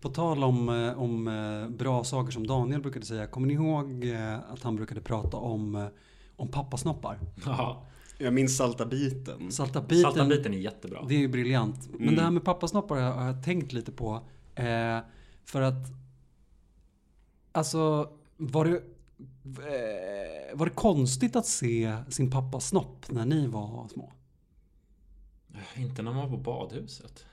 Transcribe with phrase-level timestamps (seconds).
[0.00, 3.26] på tal om, eh, om eh, bra saker som Daniel brukade säga.
[3.26, 5.88] Kommer ni ihåg eh, att han brukade prata om,
[6.36, 7.18] om pappasnoppar?
[7.46, 7.84] Ja.
[8.20, 9.52] Jag minns salta biten.
[9.52, 10.02] Salta biten.
[10.12, 11.04] Salta biten är jättebra.
[11.08, 11.88] Det är ju briljant.
[11.92, 12.14] Men Mm.
[12.14, 14.20] det här med pappasnoppar har jag, har jag tänkt lite på.
[14.54, 14.98] Eh,
[15.44, 15.86] för att,
[17.52, 18.76] alltså, var det,
[19.46, 24.12] eh, var det konstigt att se sin pappas snopp när ni var små?
[25.76, 27.24] Inte när man var på badhuset.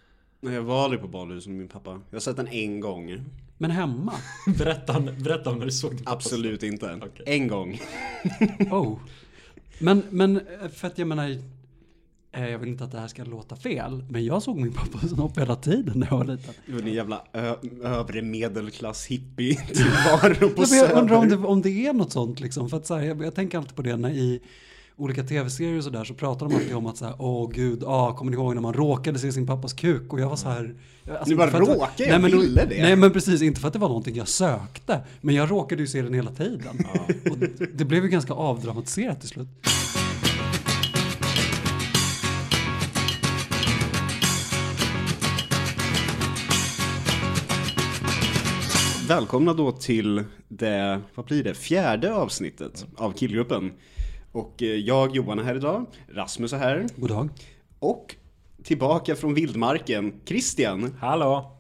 [0.46, 1.89] Nej, jag var aldrig på badhuset med min pappa.
[2.09, 3.18] Jag har sett den en gång.
[3.57, 4.14] Men hemma?
[4.58, 6.99] Berätta, om- berätta om när du såg din pappas Absolut inte.
[7.05, 7.23] Okej.
[7.26, 7.81] En gång.
[8.71, 8.98] Oh.
[9.80, 11.38] Men, men eh, för att jag menar,
[12.31, 15.09] eh, jag vill inte att det här ska låta fel, men jag såg min pappas
[15.09, 16.54] snopp hela tiden när jag var liten.
[16.66, 21.38] Du var en jävla ö- övre medelklass hippie tillvaro på men jag undrar om Söder.
[21.41, 22.70] det, om det är något sånt liksom.
[22.70, 24.41] För att så här, jag, jag tänker alltid på det när i
[24.98, 28.13] olika tv-serier och sådär så pratar de alltid om att så här, åh gud, ah,
[28.13, 30.13] kommer ni ihåg när man råkade se sin pappas kuk?
[30.13, 30.76] Och jag var så här.
[31.09, 32.81] Alltså, Du bara att- råkade, jag men, ville det.
[32.81, 34.99] Nej men precis, inte för att det var någonting jag sökte.
[35.21, 36.85] Men jag råkade ju se den hela tiden.
[37.32, 37.38] Och
[37.73, 39.48] det blev ju ganska avdramatiserat till slut.
[49.07, 53.71] Välkomna då till det, vad blir det, fjärde avsnittet av killgruppen.
[54.36, 55.86] Och eh, jag, Johan, är här idag.
[56.14, 56.86] Rasmus är här.
[56.96, 57.30] God dag.
[57.80, 58.16] Och
[58.64, 60.96] tillbaka från vildmarken, Christian.
[61.00, 61.52] Hallå!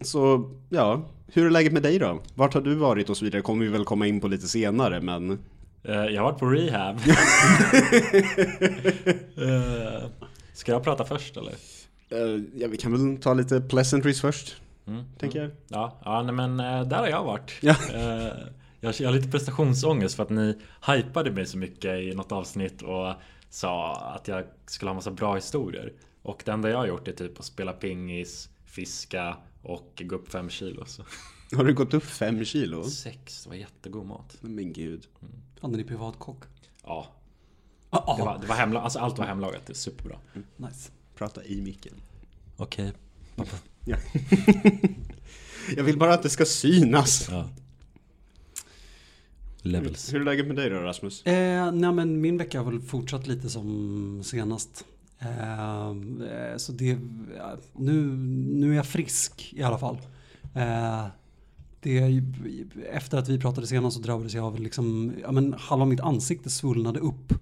[0.00, 2.22] Så, ja, hur är läget med dig då?
[2.34, 3.42] Vart har du varit och så vidare?
[3.42, 5.30] kommer vi väl komma in på lite senare, men...
[5.84, 6.98] Eh, Jag har varit på rehab.
[9.38, 10.08] Eh,
[10.54, 11.52] Ska jag prata först eller?
[12.54, 15.04] ja, vi kan väl ta lite pleasantries först, Mm.
[15.18, 15.50] tänker jag.
[15.68, 16.56] Ja, ja nej, men
[16.88, 17.52] där har jag varit.
[18.80, 18.92] Ja.
[18.98, 23.14] Jag har lite prestationsångest för att ni hypade mig så mycket i något avsnitt och
[23.50, 25.92] sa att jag skulle ha massa bra historier.
[26.22, 30.28] Och det enda jag har gjort är typ att spela pingis, fiska och gå upp
[30.32, 30.84] fem kilo.
[30.86, 31.02] Så.
[31.56, 32.84] Har du gått upp fem kilo?
[32.84, 34.36] Sex, det var jättegod mat.
[34.40, 35.06] Men gud.
[35.60, 36.42] Hade ni privatkock?
[36.84, 37.06] Ja,
[37.90, 39.66] Ah, det var, det var hemla- alltså allt var hemlagat.
[39.66, 40.18] Det är superbra.
[40.56, 40.90] Nice.
[41.14, 41.94] Prata i micken.
[42.56, 42.92] Okej.
[43.84, 43.96] Ja.
[45.76, 47.28] jag vill bara att det ska synas.
[47.30, 47.48] Ja.
[49.68, 50.12] Levels.
[50.12, 51.26] Hur är läget med dig då, Rasmus?
[51.26, 54.84] Eh, nej men min vecka har väl fortsatt lite som senast.
[55.18, 56.98] Eh, eh, så det,
[57.36, 58.06] ja, nu,
[58.46, 59.98] nu är jag frisk i alla fall.
[60.54, 61.06] Eh,
[61.80, 62.22] det,
[62.92, 66.50] efter att vi pratade senast så drabbades jag av liksom, ja men halva mitt ansikte
[66.50, 67.32] svullnade upp.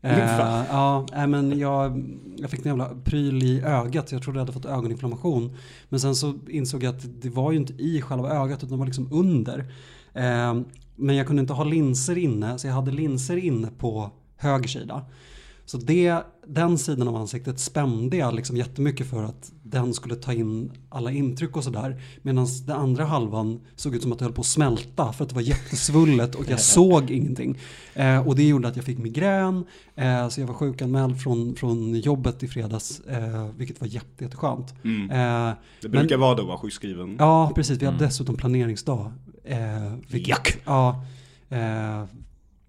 [0.00, 0.38] Eh,
[0.70, 2.04] ja, men jag,
[2.36, 4.12] jag fick en jävla pryl i ögat.
[4.12, 5.56] Jag trodde jag hade fått ögoninflammation.
[5.88, 8.76] Men sen så insåg jag att det var ju inte i själva ögat utan det
[8.76, 9.72] var liksom under.
[10.14, 10.60] Eh,
[10.98, 15.04] men jag kunde inte ha linser inne så jag hade linser inne på höger sida.
[15.64, 20.32] Så det, den sidan av ansiktet spände jag liksom jättemycket för att den skulle ta
[20.32, 22.00] in alla intryck och sådär.
[22.22, 25.28] Medan den andra halvan såg ut som att det höll på att smälta för att
[25.28, 27.58] det var jättesvullet och jag såg ingenting.
[27.94, 29.64] Eh, och det gjorde att jag fick migrän.
[29.94, 34.74] Eh, så jag var sjukanmäld från, från jobbet i fredags, eh, vilket var jätte, jätteskönt.
[34.84, 35.10] Mm.
[35.10, 37.16] Eh, Det brukar vara då vara sjukskriven.
[37.18, 37.82] Ja, precis.
[37.82, 38.08] Vi hade Mm.
[38.08, 39.12] dessutom planeringsdag.
[39.44, 39.58] Eh,
[40.08, 40.58] vilket- Jack.
[40.64, 41.04] Ja.
[41.48, 42.04] Eh,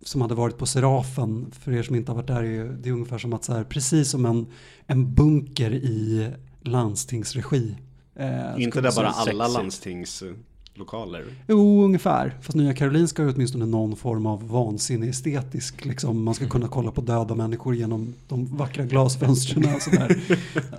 [0.03, 1.51] som hade varit på Serafen.
[1.51, 2.43] För er som inte har varit där,
[2.81, 4.45] det är ungefär som att så här, precis som en,
[4.87, 6.27] en bunker i
[6.61, 7.75] landstingsregi.
[8.15, 9.53] Eh, Inte där bara alla sexigt.
[9.53, 11.25] landstingslokaler.
[11.47, 12.37] Jo, ungefär.
[12.41, 15.85] Fast Nya Karolinska har ju åtminstone någon form av vansinnig estetisk.
[15.85, 16.23] Liksom.
[16.23, 19.75] Man ska kunna kolla på döda människor genom de vackra glasfönstren.
[19.75, 20.17] och sådär.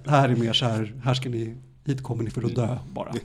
[0.11, 1.55] här är mer så här, här ska ni,
[1.87, 3.15] hit kommer ni för att dö bara.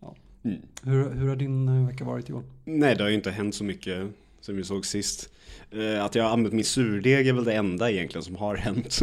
[0.00, 0.14] Ja.
[0.44, 0.60] Mm.
[0.82, 2.44] Hur, hur har din eh, vecka varit Johan?
[2.64, 4.06] Nej, det har ju inte hänt så mycket
[4.40, 5.28] som vi såg sist.
[5.70, 8.98] Eh, Att jag har använt min surdeg är väl det enda egentligen som har hänt.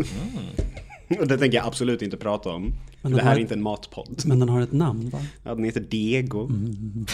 [1.20, 2.74] Och det tänker jag absolut inte prata om.
[3.02, 4.22] Men det här är inte en matpodd.
[4.26, 5.20] Men den har ett namn va?
[5.44, 6.46] Ja, den heter Dego.
[6.46, 7.06] Mm.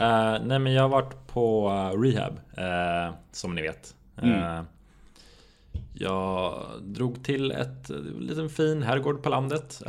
[0.00, 4.62] Eh, nej men jag har varit på eh, rehab eh, Som ni vet Eh,
[5.94, 9.82] Jag drog till ett en liten fin herrgård på landet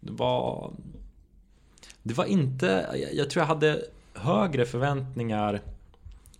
[0.00, 0.72] Det var
[2.02, 3.82] Det var inte jag, jag tror jag hade
[4.14, 5.60] högre förväntningar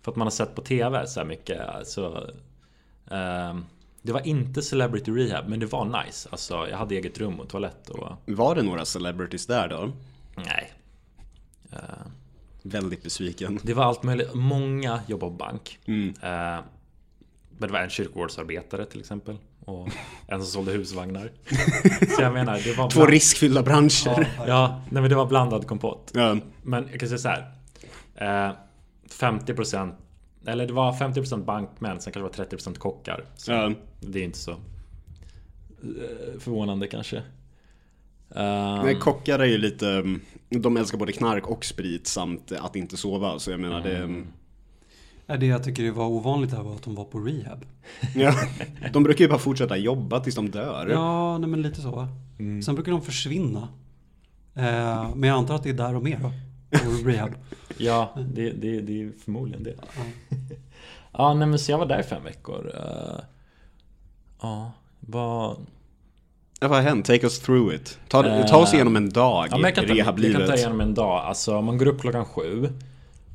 [0.07, 2.17] För att man har sett på TV så här mycket så,
[3.11, 3.57] eh,
[4.01, 7.49] Det var inte celebrity rehab men det var nice Alltså jag hade eget rum och
[7.49, 9.91] toalett och Var det några celebrities där då?
[10.35, 10.73] Nej
[11.71, 11.79] Eh,
[12.61, 13.59] Väldigt besviken.
[13.63, 14.33] Det var allt möjligt.
[14.33, 15.79] Många jobbar på bank.
[15.85, 16.09] Mm.
[16.09, 16.63] Eh,
[17.57, 19.37] men det var en kyrkogårdsarbetare till exempel.
[19.65, 19.89] Och
[20.27, 21.31] en som sålde husvagnar.
[22.15, 22.89] Så jag menar, det var...
[22.89, 24.27] Två riskfyllda branscher.
[24.37, 26.11] Ja, ja nej, men det var blandad kompott.
[26.13, 26.37] Ja.
[26.63, 27.51] Men jag kan säga så här.
[28.15, 28.55] Eh,
[29.07, 29.93] 50%
[30.45, 33.23] eller det var 50% bankmän, sen kanske det var 30% kockar.
[33.35, 33.71] Så Ja.
[33.99, 37.17] det är inte så eh, förvånande kanske.
[38.29, 42.75] Um, Nej, kockar är ju lite, mm, de älskar både knark och sprit samt att
[42.75, 43.39] inte sova.
[43.39, 44.27] Så jag menar det, Mm.
[45.29, 47.65] Ja, Det jag tycker var ovanligt här var att de var på rehab.
[48.15, 48.33] ja,
[48.93, 50.87] de brukar ju bara fortsätta jobba tills de dör.
[50.91, 52.07] Ja, nej men lite så.
[52.39, 52.61] Mm.
[52.61, 53.67] Sen brukar de försvinna.
[54.55, 56.31] Eh, men jag antar att det är där och mer
[56.71, 57.31] På rehab.
[57.79, 59.73] Ja, det, det, det är förmodligen det.
[61.13, 61.33] Ja.
[61.33, 62.71] Nej men så jag var där i fem veckor.
[62.75, 63.19] Eh,
[64.41, 65.57] Ja, vad...
[66.59, 67.05] Ja, vad har hänt?
[67.05, 67.99] Take us through it.
[68.07, 70.47] Ta, ta oss igenom en dag Eh, Ja, men jag, kan i ta, jag kan
[70.47, 71.25] ta igenom en dag.
[71.25, 72.69] Alltså man går upp klockan sju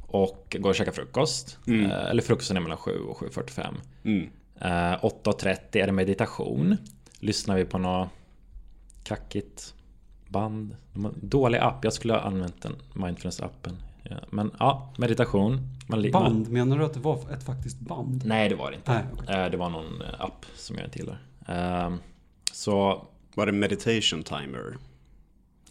[0.06, 1.58] och går och käkar frukost.
[1.66, 1.90] Mm.
[1.90, 3.74] Eh, Eller frukosten är mellan sju och 7.45.
[4.04, 4.30] Mm.
[4.60, 4.68] Eh,
[5.00, 6.76] 8.30 är det meditation.
[7.18, 8.08] Lyssnar vi på något
[9.04, 9.74] kackigt
[10.32, 10.76] band.
[11.22, 11.84] Dålig app.
[11.84, 13.72] Jag skulle ha använt den mindfulness-appen.
[14.02, 15.60] Ja, men ja, meditation.
[15.86, 18.22] Man, li- Man, Band, menar du att det var ett faktiskt band?
[18.26, 18.92] nej, det var det inte.
[18.92, 19.36] Nej, okej.
[19.44, 21.18] Eh, Det var någon eh, app som jag inte gillar.
[21.48, 21.94] Eh,
[22.52, 24.76] Så Var det meditation timer?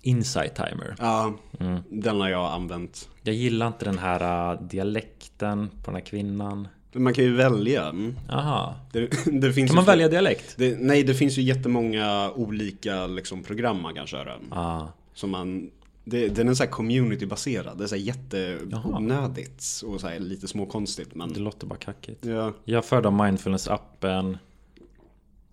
[0.02, 0.96] Insight Timer.
[1.00, 1.81] Ja, Mm.
[1.90, 3.10] den har jag använt.
[3.24, 6.68] Jag gillar inte den här uh, dialekten på den här kvinnan.
[6.94, 7.94] Man kan ju välja.
[8.30, 8.76] Aha.
[8.92, 9.00] Det,
[9.42, 10.54] det finns Kan man välja dialekt?
[10.58, 14.34] Det, nej, det finns ju jättemånga olika liksom, program man kan köra.
[14.50, 14.88] Ah.
[15.14, 15.72] Som man,
[16.04, 17.78] det, den är så community-baserad.
[17.78, 21.10] Det är så här jätteonödigt och så här lite småkonstigt.
[21.12, 22.26] Det Men låter bara kackigt.
[22.26, 24.38] ja, Jag föredrar mindfulness-appen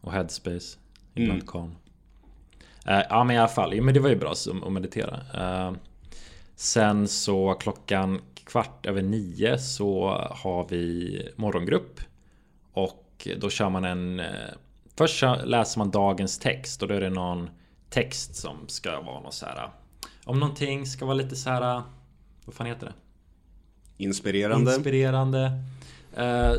[0.00, 0.78] och Headspace.
[1.14, 1.46] Ibland Mm.
[1.46, 1.70] Calm.
[2.86, 4.32] Eh, ja men i alla fall, ja, men det var ju bra
[4.64, 5.20] att meditera.
[5.34, 5.72] Eh,
[6.60, 12.00] sen så klockan kvart över nio så har vi morgongrupp.
[12.72, 14.20] Och då kör man en...
[14.20, 14.26] eh,
[14.96, 17.50] Först läser man dagens text och då är det någon
[17.90, 19.70] text som ska vara något så här.
[20.24, 21.82] Om någonting ska vara lite så här.
[22.44, 22.92] Vad fan heter det?
[24.04, 24.74] inspirerande.
[24.74, 25.52] Inspirerande.
[26.16, 26.52] Eh,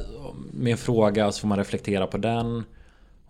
[0.53, 2.63] med en fråga så får man reflektera på den.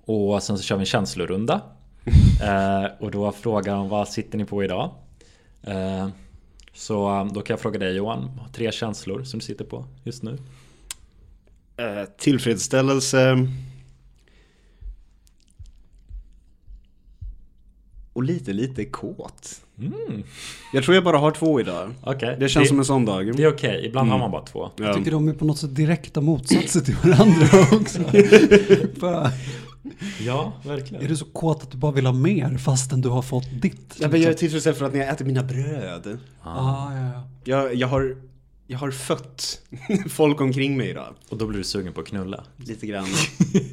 [0.06, 1.62] Och sen så kör vi en känslorunda.
[2.44, 4.92] Eh, och då frågar de vad sitter ni på idag?
[6.74, 8.32] Så eh, då kan jag fråga dig Johan.
[8.54, 10.38] Tre känslor som du sitter på just nu.
[11.78, 13.48] Eh, tillfredsställelse.
[18.14, 19.62] Och lite, lite kåt.
[19.80, 20.24] Mm.
[20.74, 21.92] Jag tror jag bara har två idag.
[22.04, 22.38] Okej.
[22.40, 23.36] Det känns det, som en sån dag.
[23.38, 23.86] det är okej.
[23.86, 24.70] Ibland har man bara två.
[24.76, 24.94] Jag Ja.
[24.94, 27.48] tycker de är på något sätt direkta motsatser till varandra
[27.82, 28.00] också.
[29.00, 29.32] Bara,
[30.20, 31.04] Ja, verkligen.
[31.04, 33.96] är du så kåt att du bara vill ha mer fastän du har fått ditt?
[34.00, 36.20] Ja, men jag är tillfredsställd för att ni har ätit mina bröd.
[36.42, 37.24] Ah, ja, ja.
[37.44, 38.18] Jag, jag, har,
[38.68, 39.62] jag har fött
[40.10, 41.16] folk omkring mig idag.
[41.30, 42.44] Och då blir du sugen på att knulla.
[42.58, 43.08] Lite grann.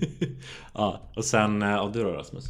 [0.74, 2.44] ja, och sen, eh, och du då Rasmus?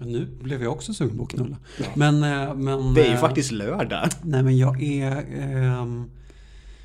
[0.00, 1.56] Nu blev jag också sugen på att knulla.
[1.94, 4.08] Men, eh, men, Det är ju eh, faktiskt lördag.
[4.22, 6.10] Nej men jag är, ehm,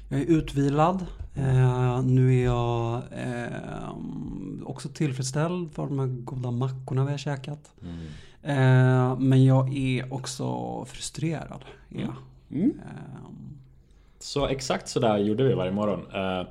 [0.10, 1.06] jag är utvilad.
[1.36, 7.72] Eh, nu är jag ehm, också tillfredsställd för de här goda mackorna vi har käkat.
[8.44, 11.66] Eh, men jag är också frustrerad.
[11.90, 12.16] Ja.
[12.52, 12.70] Mm.
[12.70, 13.58] Ehm,
[14.20, 16.00] Så exakt så där gjorde vi varje morgon.
[16.14, 16.48] Eh,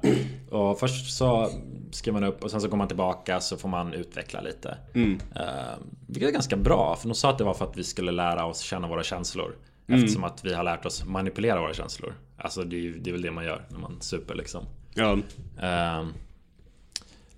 [0.58, 1.48] och först så
[1.90, 4.76] skriver man upp och sen så går man tillbaka så får man utveckla lite.
[4.94, 5.20] Mm.
[5.36, 5.42] Eh,
[6.06, 8.44] vilket är ganska bra, för de sa att det var för att vi skulle lära
[8.46, 9.56] oss känna våra känslor.
[9.86, 12.14] Eftersom att vi har lärt oss manipulera våra känslor.
[12.42, 14.64] Alltså det är, det är väl det man gör när man super liksom.
[14.94, 15.18] Ja.
[15.60, 16.06] Eh,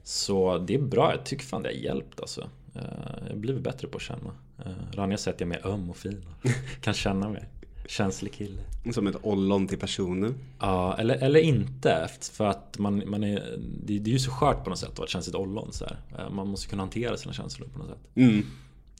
[0.02, 2.48] så det är bra, jag tycker fan det har hjälpt alltså.
[2.74, 2.82] Eh,
[3.28, 4.30] jag blivit bättre på att känna.
[4.66, 6.24] Uh, Ranja säger att jag är mer öm och fin.
[6.80, 7.48] kan känna mig.
[7.86, 8.62] Känslig kille.
[8.92, 10.34] Som ett ollon till personer.
[10.60, 12.08] Ja, eller, eller inte.
[12.32, 14.98] För att man, man är, det, det är ju så skört på något sätt att
[14.98, 15.72] vara ett känsligt ollon.
[15.72, 16.30] Så här.
[16.30, 17.98] Man måste kunna hantera sina känslor på något sätt.
[18.14, 18.46] Mm.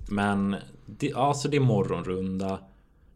[0.08, 0.56] Men
[0.86, 2.58] det, ja, så det är morgonrunda.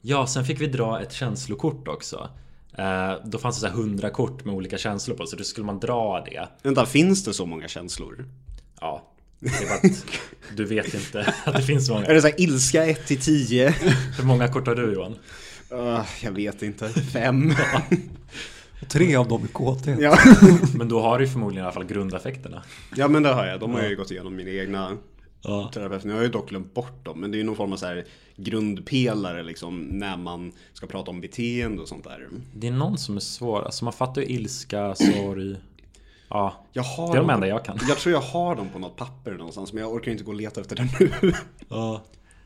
[0.00, 2.28] Ja, sen fick vi dra ett känslokort också.
[2.78, 5.66] Eh, då fanns det så här 100 kort med olika känslor på, så då skulle
[5.66, 6.48] man dra det.
[6.62, 8.24] Vänta, finns det så många känslor?
[8.80, 9.02] Ja,
[9.40, 10.04] det är bara att
[10.56, 12.12] du vet inte att det finns så Är många.
[12.12, 13.68] det så här ilska 1 till 10?
[14.18, 15.14] Hur många kort har du Johan?
[15.72, 16.88] Uh, jag vet inte.
[17.12, 17.54] Fem?
[18.82, 20.00] och tre av dem är kåthet.
[20.00, 20.18] ja.
[20.74, 22.62] Men då har du ju förmodligen i alla fall grundaffekterna.
[22.96, 23.60] ja, men det har jag.
[23.60, 24.96] De har jag ju gått igenom mina egna
[25.42, 25.70] Ja.
[25.74, 26.06] terapeuter.
[26.06, 27.20] Nu har jag ju dock glömt bort dem.
[27.20, 28.04] Men det är ju någon form av så här
[28.36, 32.28] grundpelare liksom när man ska prata om beteende och sånt där.
[32.54, 33.62] Det är någon som är svår.
[33.62, 35.56] Alltså man fattar ju ilska, sorg.
[36.28, 37.78] Ja, Jag har det är de enda jag kan.
[37.88, 40.36] Jag tror jag har dem på något papper någonstans men jag orkar inte gå och
[40.36, 41.32] leta efter den nu.
[41.68, 42.02] Ja.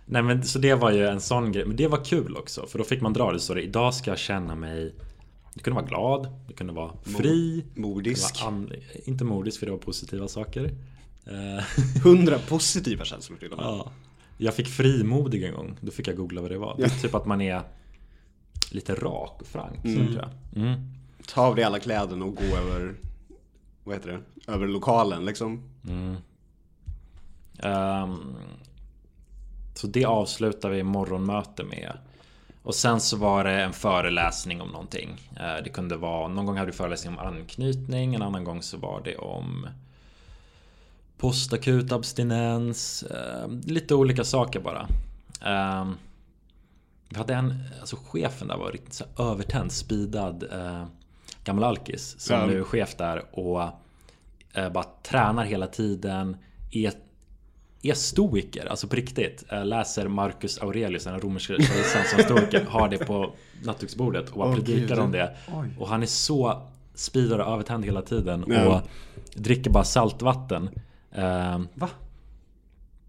[0.06, 1.64] Nej men så det var ju en sån grej.
[1.64, 2.66] Men det var kul också.
[2.66, 3.62] För då fick man dra det så det.
[3.62, 4.94] Idag ska jag känna mig...
[5.54, 6.28] Det kunde vara glad.
[6.48, 7.64] Det kunde vara fri.
[7.74, 8.40] Modisk.
[8.42, 8.72] vara an-
[9.04, 10.70] inte modisk för det var positiva saker.
[11.26, 11.64] Eh,
[12.04, 13.66] Hundra positiva känslor till och med.
[13.66, 13.92] ja.
[14.38, 15.76] Jag fick frimodig en gång.
[15.80, 16.80] Då fick jag googla vad det var.
[16.80, 17.62] Är typ att man är
[18.70, 19.76] lite rak och frank.
[19.82, 20.28] Så tror jag.
[20.62, 20.80] Mm.
[21.26, 22.94] Ta av dig alla kläderna och gå över,
[23.84, 25.70] vad heter det, över lokalen liksom.
[25.88, 26.16] Mm.
[27.58, 28.36] Ehm,
[29.74, 31.98] Så det avslutar vi morgonmöte med.
[32.62, 35.20] Och sen så var det en föreläsning om någonting.
[35.36, 38.76] Eh, det kunde vara, någon gång hade vi föreläsning om anknytning, en annan gång så
[38.76, 39.68] var det om
[41.22, 44.88] postakut abstinens, eh, lite olika saker bara.
[45.44, 45.88] Eh,
[47.08, 50.84] vi hade en, alltså chefen där var riktigt så övertänd, speedad eh,
[51.44, 52.46] gammal alkis som Ja.
[52.46, 53.62] nu är chef där och
[54.52, 56.36] eh, bara tränar hela tiden,
[56.70, 56.92] är,
[57.82, 59.44] är stoiker, alltså på riktigt.
[59.52, 63.32] Eh, läser Marcus Aurelius, den romerska kejsaren som stoiker, har det på
[63.64, 65.36] nattduksbordet och bara predikar om det.
[65.54, 65.68] Oj.
[65.78, 66.62] Och han är så
[66.94, 68.66] speedad och övertänd hela tiden Ja.
[68.76, 68.80] och
[69.34, 70.70] dricker bara saltvatten.
[71.14, 71.88] Eh, Va?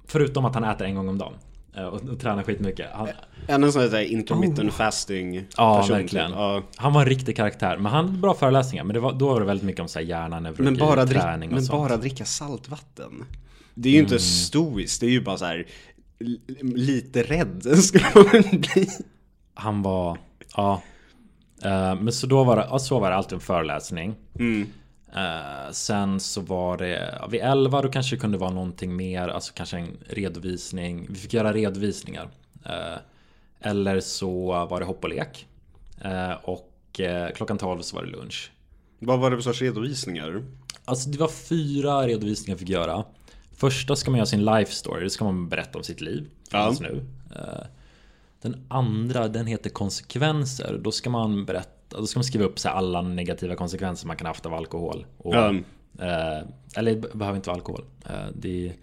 [0.07, 1.33] förutom att han äter en gång om dagen.
[1.75, 2.89] eh, Och, och tränar skitmycket.
[2.93, 3.07] Han,
[3.47, 6.27] En sån här intermittent fasting Ja, person, verkligen.
[6.27, 6.35] typ.
[6.37, 6.63] Ja.
[6.75, 7.77] han var en riktig karaktär.
[7.77, 8.83] Men han hade bra föreläsningar.
[8.83, 11.05] Men det var, då var det väldigt mycket om så här hjärna, neurologi, Men, bara,
[11.07, 11.79] träning och men sånt.
[11.89, 13.25] bara dricka saltvatten.
[13.75, 14.05] Det är ju Mm.
[14.11, 15.65] inte stoiskt, det är ju bara så här
[16.61, 18.89] lite rädd skulle man bli.
[19.53, 20.17] Han var...
[20.55, 20.81] Ja.
[21.63, 24.15] Eh, men så då var det, ja, så var det alltid en föreläsning.
[24.39, 24.67] Mm.
[25.15, 29.27] Eh, sen så var det ja, vid 11 då kanske det kunde vara någonting mer,
[29.27, 31.07] alltså kanske en redovisning.
[31.09, 32.29] Vi fick göra redovisningar.
[32.65, 32.97] Eh,
[33.59, 35.47] eller så var det hopp och lek.
[36.01, 36.69] Eh, och
[37.35, 38.51] klockan 12 så var det lunch.
[38.99, 40.43] Vad var det för sorts redovisningar?
[40.85, 43.03] Alltså det var fyra redovisningar jag fick göra.
[43.51, 46.29] Första ska man göra sin life story, då ska man berätta om sitt liv.
[46.51, 46.75] Ja.
[46.79, 47.05] Nu.
[48.41, 50.79] Den andra den heter konsekvenser.
[50.83, 51.69] Då ska man berätta,
[51.99, 55.05] då ska man skriva upp så alla negativa konsekvenser man kan ha haft av alkohol.
[55.17, 55.49] Och, Ja.
[55.99, 57.83] eh, eller det behöver inte vara alkohol.
[58.05, 58.73] Eh, det är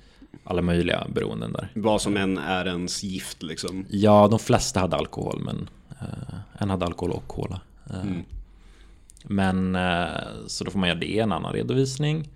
[0.44, 1.68] alla möjliga beroenden där.
[1.74, 3.86] Vad som än är ens gift liksom.
[3.88, 5.68] Ja, de flesta hade alkohol men
[6.00, 7.60] eh, en hade alkohol och cola.
[7.90, 8.22] Eh, Mm.
[9.24, 10.06] Men eh,
[10.46, 12.28] så då får man göra det, en annan redovisning.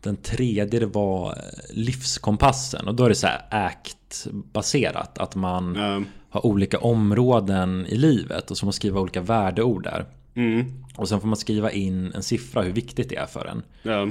[0.00, 1.36] Den tredje det var eh,
[1.76, 5.18] livskompassen och då är det så här ACT-baserat.
[5.18, 6.02] Att man Ja.
[6.34, 10.06] Har olika områden i livet och så får man skriva olika värdeord där.
[10.34, 10.82] Mm.
[10.96, 13.62] Och sen får man skriva in en siffra hur viktigt det är för en.
[13.82, 14.08] Ja.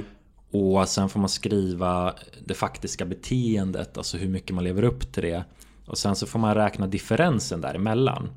[0.50, 2.14] Och sen får man skriva
[2.44, 5.44] det faktiska beteendet, alltså hur mycket man lever upp till det.
[5.86, 8.30] Och sen så får man räkna differensen däremellan.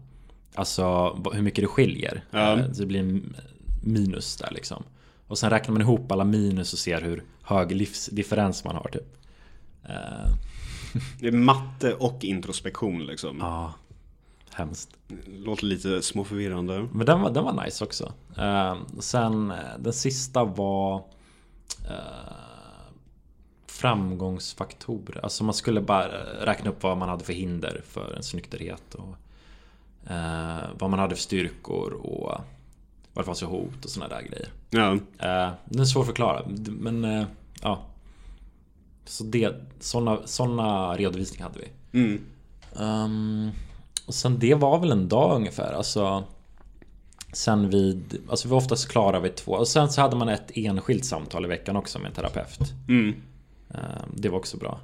[0.56, 2.24] Alltså hur mycket det skiljer.
[2.32, 2.60] Ja.
[2.60, 3.36] Eh, Så det blir en
[3.84, 4.84] minus där liksom.
[5.28, 9.18] Och sen räknar man ihop alla minus och ser hur hög livsdifferens man har typ.
[11.20, 13.38] Det är matte och introspektion liksom.
[13.40, 13.74] Ja,
[14.52, 14.90] hemskt.
[15.26, 16.88] Låter lite småförvirrande.
[16.94, 18.14] Men den var, den var nice också.
[18.38, 20.96] Eh, sen den sista var
[21.90, 22.34] eh,
[23.68, 25.20] framgångsfaktorer.
[25.24, 26.08] Alltså man skulle bara
[26.46, 28.96] räkna upp vad man hade för hinder för en nykterhet.
[28.96, 29.16] Och,
[30.12, 32.42] eh, vad man hade för styrkor och
[33.14, 34.50] vad det fanns för hot och sådana där grejer.
[34.70, 34.92] Ja.
[34.94, 36.42] Eh, den är svår att förklara.
[36.68, 37.26] Men eh,
[37.62, 37.86] ja.
[39.08, 42.00] Så det, sådana såna redovisningar hade vi.
[42.00, 42.22] Mm.
[42.80, 43.52] Ehm,
[44.06, 45.74] och sen det var väl en dag ungefär.
[45.74, 46.24] Alltså,
[47.34, 49.52] sen vid, alltså vi var oftast klara vid två.
[49.52, 52.74] Och sen så hade man ett enskilt samtal i veckan också med en terapeut.
[52.88, 53.16] Mm.
[53.74, 54.80] Ehm, det var också bra.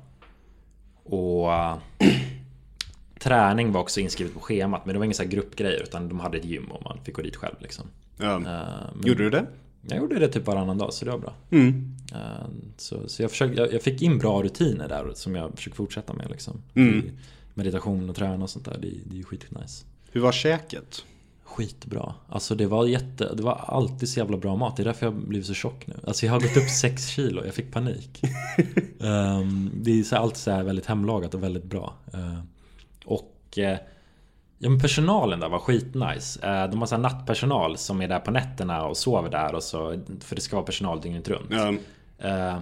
[1.03, 1.49] Och
[3.19, 4.85] träning var också inskrivet på schemat.
[4.85, 7.15] Men det var inga så här gruppgrejer utan de hade ett gym och man fick
[7.15, 7.85] gå dit själv liksom.
[8.17, 8.35] Ja.
[8.35, 9.45] Ehm, men Gjorde du det?
[9.87, 11.33] Jag gjorde det typ varannan dag så det var bra.
[11.49, 11.95] Mm.
[12.13, 15.75] Ehm, Så, så jag, försökte, jag, jag fick in bra rutiner där som jag försöker
[15.75, 16.61] fortsätta med liksom.
[16.73, 17.09] Mm.
[17.53, 19.85] Meditation och träna och sånt där, det, det är skitnice.
[20.11, 21.05] Hur var käket?
[21.43, 22.13] Skitbra.
[22.29, 24.77] Alltså det var jätte, det var alltid så jävla bra mat.
[24.77, 25.93] Det är därför jag har blivit så tjock nu.
[26.07, 28.21] Alltså jag har gått upp 6 kilo, jag fick panik.
[29.01, 31.93] Ehm, det är så alltid så här väldigt hemlagat och väldigt bra.
[32.13, 32.41] Ehm,
[33.05, 33.77] och eh,
[34.63, 36.39] ja, men personalen där var skitnice.
[36.43, 39.55] Uh, de har så nattpersonal som är där på nätterna och sover där.
[39.55, 41.51] Och så, för det ska vara personal dygnet runt.
[42.19, 42.57] Eh,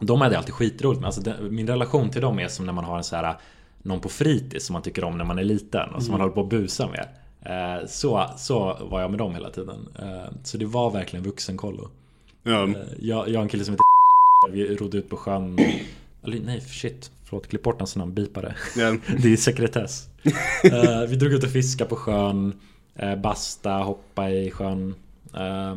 [0.00, 1.06] De hade alltid skitroligt med.
[1.06, 3.36] Alltså, min relation till dem är som när man har en så här
[3.82, 6.34] någon på fritids som man tycker om när man är liten och som man håller
[6.34, 7.08] på att busa med.
[7.42, 9.88] Eh, Så, så var jag med dem hela tiden.
[9.98, 11.88] Eh, Så det var verkligen vuxenkollo.
[12.72, 13.84] Eh, Jag, jag och en kille som heter
[14.52, 15.58] Vi rodde ut på sjön.
[16.24, 17.10] Eller nej, shit.
[17.24, 18.54] Förlåt, klipp bort hans namn, bipa det.
[18.76, 18.96] Ja.
[19.18, 20.08] Det är sekretess.
[20.64, 22.60] Eh, vi drog ut och fiskade på sjön.
[23.02, 24.94] Uh, basta, hoppa i sjön.
[25.36, 25.76] Uh,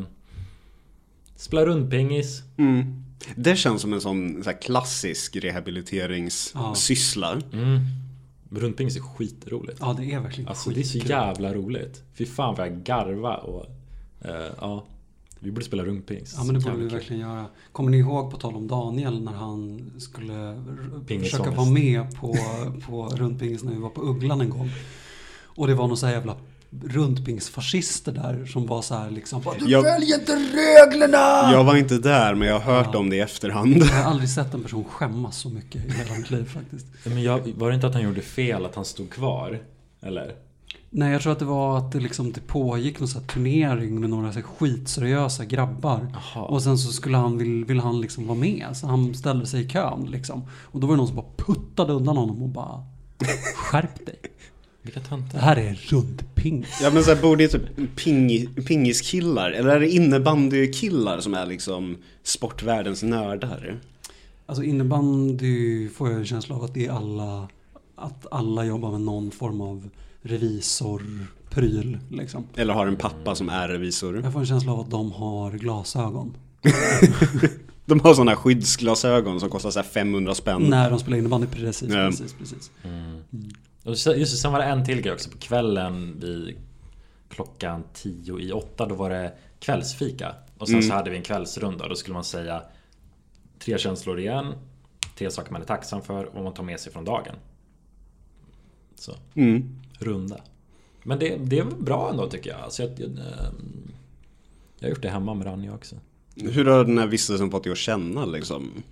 [1.36, 2.42] spela rundpingis.
[2.58, 3.04] Mm.
[3.36, 7.42] Det känns som en sån så här klassisk rehabiliteringssyssla.
[7.54, 7.80] Mm.
[8.51, 9.77] Rundpingis är skitroligt.
[9.82, 12.04] Ja, det är verkligen Alltså det är så jävla roligt.
[12.13, 13.66] Fy fan vad jag garva och...
[14.60, 14.86] ja.
[15.39, 16.34] Vi borde spela rundpingis.
[16.38, 17.46] Ja men det borde vi verkligen göra.
[17.72, 20.63] Kommer ni ihåg på tal om Daniel när han skulle
[21.24, 22.36] försöka vara med på,
[22.88, 24.70] på rundpingis när vi var på Ugglan en gång.
[25.46, 26.36] Och det var någon så här jävla
[26.86, 31.51] rundpingsfascister där som var så här liksom bara, Du Jag- följer inte reglerna!
[31.51, 33.77] Jag var inte där, men jag har hört om det i efterhand.
[33.77, 36.86] Jag har aldrig sett en person skämmas så mycket i hela mitt liv faktiskt.
[37.03, 39.60] Men jag, var det inte att han gjorde fel att han stod kvar?
[40.01, 40.36] Eller?
[40.98, 44.10] Nej, jag tror att det var att det, liksom, det pågick någon här turnering med
[44.10, 46.08] några så här skitseriösa grabbar.
[46.13, 46.46] Jaha.
[46.46, 48.68] Och sen så skulle han, vill, vill han liksom vara med.
[48.74, 50.44] Så han ställde sig i kön liksom.
[50.51, 52.84] Och då var det någon som bara puttade undan honom och bara
[53.56, 54.16] Skärp dig.
[54.82, 55.39] Vilka Det töntar.
[55.39, 56.66] här är rundping.
[56.82, 59.51] Ja men så här, borde det typ ping, pingiskillar?
[59.51, 63.80] Eller är det innebandykillar som är liksom sportvärldens nördar?
[64.46, 67.48] Alltså innebandy får jag en känsla av att det är alla
[67.96, 69.89] Att alla jobbar med någon form av
[70.27, 72.48] revisorpryl liksom.
[72.55, 74.22] Eller har en pappa som är revisor?
[74.24, 76.38] Jag får en känsla av att de har glasögon.
[77.86, 80.62] De har sådana här skyddsglasögon som kostar så här 500 spänn.
[80.62, 81.96] När de spelar innebandy, precis, Ja.
[82.10, 82.72] precis, precis.
[82.84, 83.22] Mm.
[83.84, 86.55] Och just det, sen var det en till grej också på kvällen vid
[87.29, 90.89] klockan tio i åtta Då var det kvällsfika Och sen Mm.
[90.89, 92.62] så hade vi en kvällsrunda Då skulle man säga
[93.60, 94.53] Tre känslor igen
[95.17, 97.36] Tre saker man är tacksam för och vad man tar med sig från dagen
[98.96, 99.75] Så, Mm.
[100.00, 100.42] Runda.
[101.04, 102.60] Men det, det är bra ändå tycker jag.
[102.60, 103.92] Alltså, jag, jag, ehm,
[104.80, 105.96] jag har gjort det hemma med Ranja också.
[106.36, 108.84] Hur har den här vistelsen fått dig att känna liksom?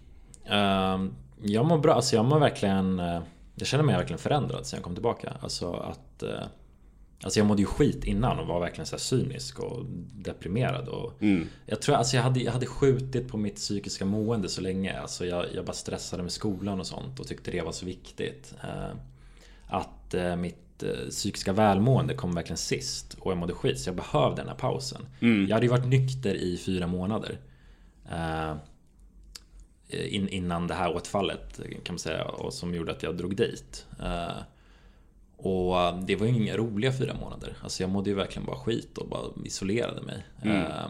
[0.45, 3.21] Ehm, Jag mår bra, alltså jag mår verkligen eh,
[3.55, 5.33] Jag känner mig verkligen förändrad sen jag kom tillbaka.
[5.41, 6.29] Alltså att eh,
[7.23, 11.21] Alltså jag mådde ju skit innan och var verkligen så här cynisk och deprimerad och
[11.21, 11.47] Mm.
[11.65, 14.99] Jag tror alltså jag hade, jag hade skjutit på mitt psykiska mående så länge.
[15.01, 18.53] Alltså jag, jag bara stressade med skolan och sånt och tyckte det var så viktigt
[18.63, 18.95] Eh,
[19.67, 20.35] Att eh,
[20.75, 24.47] mitt eh, psykiska välmående kom verkligen sist och jag mådde skit så jag behövde den
[24.47, 25.05] här pausen.
[25.19, 25.47] Mm.
[25.47, 27.39] Jag hade ju varit nykter i fyra månader
[28.11, 28.53] eh,
[29.89, 33.85] in, Innan det här återfallet kan man säga och som gjorde att jag drog dit.
[34.03, 34.37] Eh,
[35.37, 37.57] Och det var ju inga roliga fyra månader.
[37.63, 40.25] Alltså jag mådde ju verkligen bara skit och bara isolerade mig.
[40.41, 40.61] Mm.
[40.61, 40.85] eh,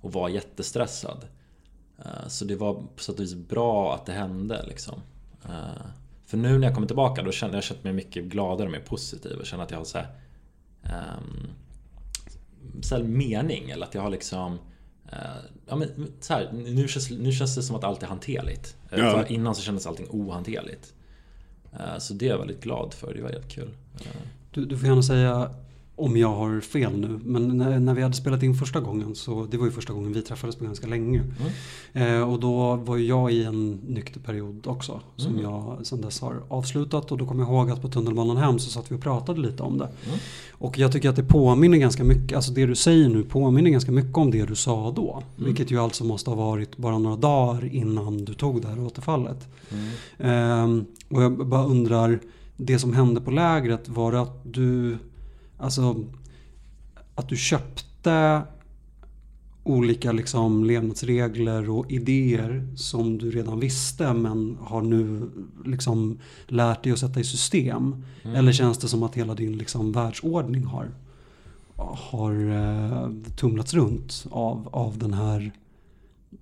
[0.00, 1.24] Och var jättestressad.
[1.98, 5.00] Eh, Så det var på sätt och vis bra att det hände liksom.
[5.44, 5.86] Eh,
[6.32, 8.80] För nu när jag kommer tillbaka då känner jag känt mig mycket gladare och mer
[8.80, 10.06] positiv och känner att jag har så här,
[10.82, 11.50] ehm,
[12.82, 14.58] så här mening eller att jag har liksom
[15.12, 15.18] eh,
[15.68, 18.76] Ja men så här, nu, känns, nu känns det som att allt är hanterligt.
[18.90, 19.10] Eh, Ja.
[19.12, 20.94] För innan så kändes allting ohanterligt.
[21.72, 23.70] Eh, Så det är jag väldigt glad för, det var jättekul.
[24.00, 24.06] Eh,
[24.50, 25.54] Du, du får gärna säga
[25.96, 27.20] om jag har fel nu.
[27.24, 30.12] Men när, när vi hade spelat in första gången så det var ju första gången
[30.12, 31.22] vi träffades på ganska länge.
[31.92, 35.00] Eh, och då var jag i en nykter period också.
[35.16, 35.42] Som Mm.
[35.42, 37.12] jag sedan dess har avslutat.
[37.12, 39.62] Och då kommer jag ihåg att på tunnelbanan hem så satt vi och pratade lite
[39.62, 39.84] om det.
[40.06, 40.18] Mm.
[40.50, 43.92] Och jag tycker att det påminner ganska mycket, alltså det du säger nu påminner ganska
[43.92, 45.12] mycket om det du sa då.
[45.12, 45.46] Mm.
[45.48, 49.48] Vilket ju alltså måste ha varit bara några dagar innan du tog det här återfallet.
[49.70, 49.88] Mm.
[50.18, 52.20] Ehm, och jag bara undrar,
[52.56, 54.98] det som hände på lägret, var det att du,
[55.62, 56.04] alltså,
[57.14, 58.42] att du köpte
[59.64, 65.30] olika liksom levnadsregler och idéer som du redan visste men har nu
[65.64, 68.04] liksom lärt dig att sätta i system?
[68.22, 68.36] Mm.
[68.36, 70.90] Eller känns det som att hela din liksom världsordning har,
[71.76, 75.52] har eh, tumlats runt av, av den här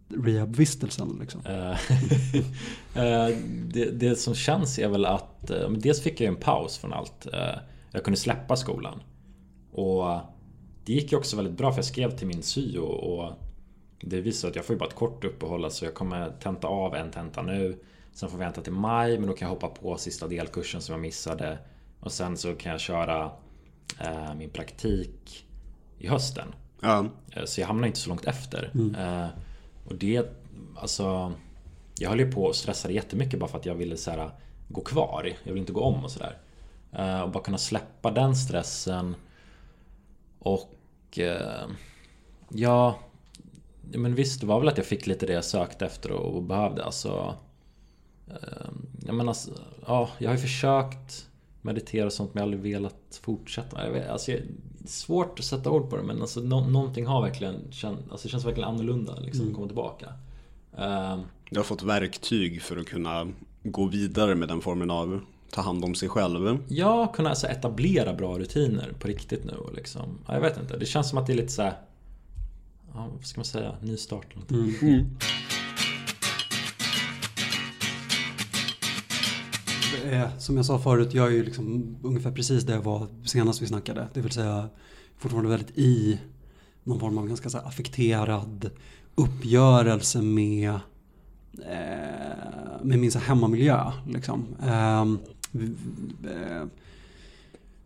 [0.08, 1.18] rehabvistelsen?
[1.20, 1.40] Liksom?
[1.46, 1.70] Eh,
[3.04, 3.36] eh,
[3.72, 7.26] det, det som känns är väl att eh, dels fick jag en paus från allt.
[7.92, 9.00] Jag kunde släppa skolan.
[9.72, 10.18] Och
[10.84, 13.32] det gick ju också väldigt bra för jag skrev till min syo och
[14.00, 16.94] det visar att jag får ju bara ett kort uppehåll så jag kommer tenta av
[16.94, 17.78] en tenta nu.
[18.12, 20.92] Sen får vi vänta till maj men då kan jag hoppa på sista delkursen som
[20.92, 21.58] jag missade.
[22.00, 23.30] Och sen så kan jag köra
[24.00, 25.46] eh, min praktik
[25.98, 26.54] i hösten.
[26.80, 27.06] Ja.
[27.32, 28.70] Eh, Så jag hamnar inte så långt efter.
[28.74, 28.94] Mm.
[28.94, 29.28] Eh,
[29.88, 30.26] Och det,
[30.76, 31.32] alltså...
[31.98, 34.30] Jag höll ju på och stressade jättemycket bara för att jag ville så här,
[34.68, 35.32] gå kvar.
[35.44, 36.38] Jag ville inte gå om och sådär.
[36.92, 39.14] Eh, Och bara kunna släppa den stressen.
[40.40, 41.18] Och...
[41.18, 41.68] eh,
[42.48, 42.98] Ja...
[43.92, 46.84] Men visst, det var väl att jag fick lite det jag sökte efter och behövde.
[46.84, 47.34] Alltså...
[48.28, 48.68] eh,
[49.06, 49.50] Jag menar, alltså,
[49.86, 51.26] ja, jag har ju försökt
[51.62, 53.84] meditera och sånt men jag har aldrig velat fortsätta.
[53.86, 54.40] Jag vet, alltså, jag,
[54.86, 58.32] svårt att sätta ord på det men alltså, nå, någonting har verkligen känt, alltså, det
[58.32, 59.50] känns verkligen annorlunda liksom, Mm.
[59.52, 60.06] att komma tillbaka.
[60.76, 63.28] Ehm, Du har fått verktyg för att kunna
[63.62, 66.58] gå vidare med den formen av ta hand om sig själv.
[66.68, 70.76] ja, kunna alltså, etablera bra rutiner på riktigt nu och liksom, ja, jag vet inte.
[70.76, 71.74] Det känns som att det är lite så här,
[72.94, 74.88] ja, vad ska man säga, ny start eller någonting.
[74.88, 74.94] Mm.
[74.94, 75.16] Mm.
[80.12, 83.62] Eh, Som jag sa förut, jag är ju liksom ungefär precis där jag var senast
[83.62, 84.08] vi snackade.
[84.14, 84.68] Det vill säga
[85.18, 86.18] fortfarande väldigt i
[86.84, 88.70] någon form av ganska så här affekterad
[89.14, 90.70] uppgörelse med,
[91.66, 93.92] eh, med min så hemmamiljö.
[94.08, 94.46] Liksom.
[94.62, 95.04] Eh,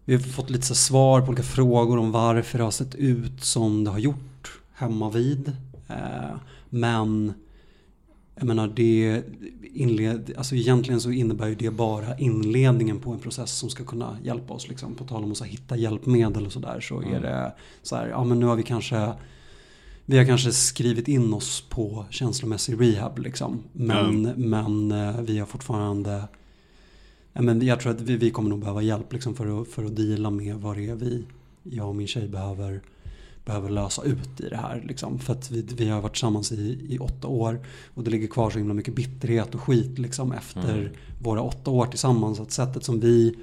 [0.05, 3.44] vi har fått lite så svar på olika frågor om varför det har sett ut
[3.44, 5.53] som det har gjort hemma vid.
[5.88, 6.37] Eh,
[6.70, 7.35] men
[8.37, 9.22] jag menar det
[9.74, 14.18] inled, alltså egentligen så innebär ju det bara inledningen på en process som ska kunna
[14.22, 14.68] hjälpa oss.
[14.68, 14.94] Liksom.
[14.94, 18.24] På tal om att så hitta hjälpmedel och sådär så är det så här, ja
[18.24, 19.12] men nu har vi kanske
[20.07, 23.62] vi har kanske skrivit in oss på känslomässig rehab liksom.
[23.72, 26.22] Men, men eh, vi har fortfarande
[27.42, 29.97] men jag tror att vi, vi kommer nog behöva hjälp liksom, för, att, för att
[29.97, 31.25] deala med vad det är vi,
[31.62, 32.81] jag och min tjej behöver
[33.44, 34.83] behöver lösa ut i det här.
[34.88, 35.18] Liksom.
[35.18, 37.61] För att vi, vi har varit tillsammans i, i åtta år
[37.94, 40.88] och det ligger kvar så himla mycket bitterhet och skit liksom, efter Mm.
[41.23, 42.40] våra åtta år tillsammans.
[42.40, 43.35] Att sättet som vi,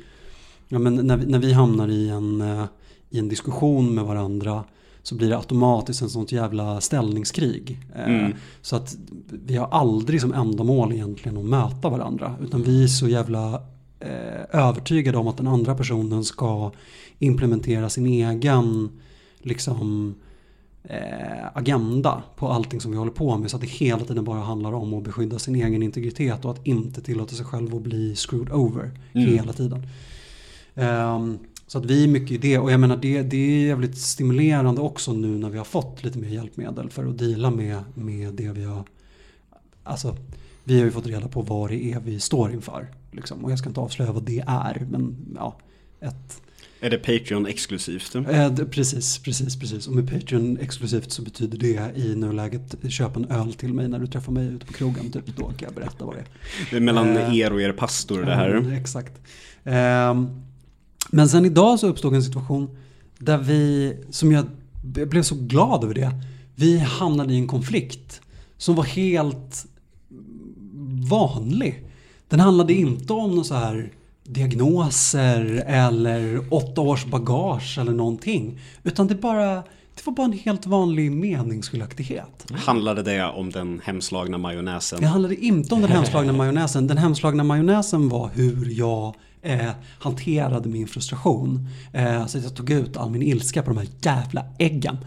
[0.67, 2.65] ja, men när, vi när vi hamnar i en, eh,
[3.09, 4.63] i en diskussion med varandra
[5.03, 7.79] så blir det automatiskt en sånt jävla ställningskrig.
[7.95, 8.33] Eh, Mm.
[8.61, 8.97] Så att
[9.29, 12.35] vi har aldrig som ändamål egentligen att möta varandra.
[12.43, 13.61] Utan vi är så jävla
[14.51, 16.71] övertygade om att den andra personen ska
[17.19, 18.89] implementera sin egen
[19.39, 20.15] liksom,
[20.83, 23.49] eh, agenda på allting som vi håller på med.
[23.51, 26.67] Så att det hela tiden bara handlar om att beskydda sin egen integritet och att
[26.67, 29.33] inte tillåta sig själv att bli screwed over Mm.
[29.33, 29.87] hela tiden.
[30.75, 31.37] Ehm,
[31.67, 34.81] så att vi är mycket i det och jag menar det, det är jävligt stimulerande
[34.81, 38.51] också nu när vi har fått lite mer hjälpmedel för att deala med, med det
[38.51, 38.83] vi har
[39.83, 40.15] Alltså
[40.63, 42.87] vi har ju fått reda på vad det är vi står inför.
[43.11, 43.45] Liksom.
[43.45, 45.57] Och jag ska inte avslöja vad det är men ja,
[46.01, 46.41] ett
[46.81, 48.15] Är det Patreon exklusivt?
[48.15, 49.87] Eh, det- Precis, precis, precis.
[49.87, 53.99] Och med Patreon exklusivt så betyder det i nuläget köp en öl till mig när
[53.99, 55.11] du träffar mig ute på krogen.
[55.11, 55.25] Typ.
[55.37, 56.27] Då kan jag berätta vad det är.
[56.71, 58.73] Det är mellan Eh, er och er pastor det här.
[58.79, 59.21] exakt.
[59.63, 60.27] Ehm,
[61.09, 62.77] men sen idag så uppstod en situation
[63.17, 64.45] där vi, som jag
[64.95, 66.11] jag blev så glad över det.
[66.55, 68.21] Vi hamnade i en konflikt
[68.57, 69.65] som var helt
[71.09, 71.85] vanlig.
[72.31, 73.91] Den handlade inte om någon så här
[74.23, 78.59] diagnoser eller åtta års bagage eller någonting.
[78.83, 79.55] Utan det bara,
[79.95, 82.45] det var bara en helt vanlig meningsskiljaktighet.
[82.53, 85.01] Handlade det om den hemslagna majonnäsen?
[85.01, 86.87] Det handlade inte om den hemslagna majonnäsen.
[86.87, 91.67] Den hemslagna majonnäsen var hur jag eh, hanterade min frustration.
[91.93, 94.97] Eh, så att jag tog ut all min ilska på de här jävla äggen.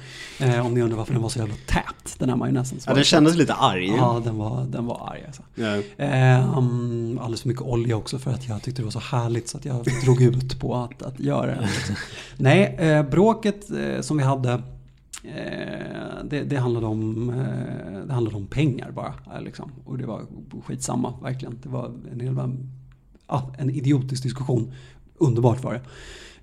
[0.41, 2.79] Eh, om ni undrar varför den var så jävla tät, den här majonnäsen.
[2.87, 3.87] Ja, den kändes lite arg.
[3.87, 5.43] Ja, den var, den var arg alltså.
[5.97, 9.49] Eh, um, alldeles för mycket olja också för att jag tyckte det var så härligt
[9.49, 11.69] så att jag drog ut på att, att göra det.
[12.37, 14.53] Nej, eh, bråket eh, som vi hade
[15.25, 17.27] eh, det, det, handlade om,
[18.07, 19.15] det handlade om pengar bara.
[19.41, 19.73] Liksom.
[19.85, 20.23] Och det var
[20.67, 21.59] skitsamma, verkligen.
[21.63, 22.35] Det var en, hel,
[23.29, 24.73] ja, en idiotisk diskussion.
[25.19, 25.83] Underbart var det.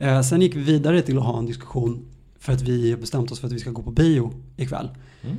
[0.05, 2.05] Eh, sen gick vi vidare till att ha en diskussion
[2.39, 4.89] för att vi bestämt oss för att vi ska gå på bio ikväll.
[5.21, 5.37] Mm.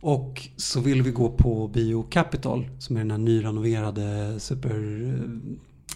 [0.00, 5.12] Och så vill vi gå på Bio Capital som är den här nyrenoverade super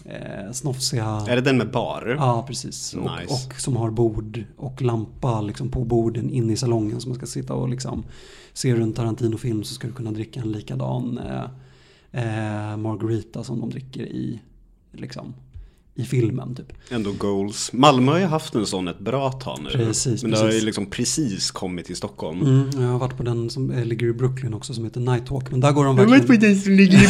[0.05, 2.15] eh, snofsiga Är det den med bar?
[2.19, 2.93] Ja, precis.
[2.93, 3.33] Och, Nice.
[3.33, 7.01] och som har bord och lampa liksom på borden inne i salongen.
[7.01, 8.03] Så man ska sitta och liksom
[8.53, 11.43] se runt Tarantino-film så ska du kunna dricka en likadan eh,
[12.11, 14.41] eh, margarita som de dricker i,
[14.93, 15.33] liksom,
[15.95, 16.55] i filmen.
[16.55, 16.73] Typ.
[16.89, 17.73] Ändå goals.
[17.73, 19.69] Malmö har ju haft en sån ett bra tag nu.
[19.69, 20.63] Precis, Men det har ju precis.
[20.63, 22.41] liksom precis kommit till Stockholm.
[22.41, 25.51] Mm, jag har varit på den som eh, ligger i Brooklyn också som heter Nighthawk.
[25.51, 26.41] Men där går de verkligen...
[26.41, 27.07] den som ligger i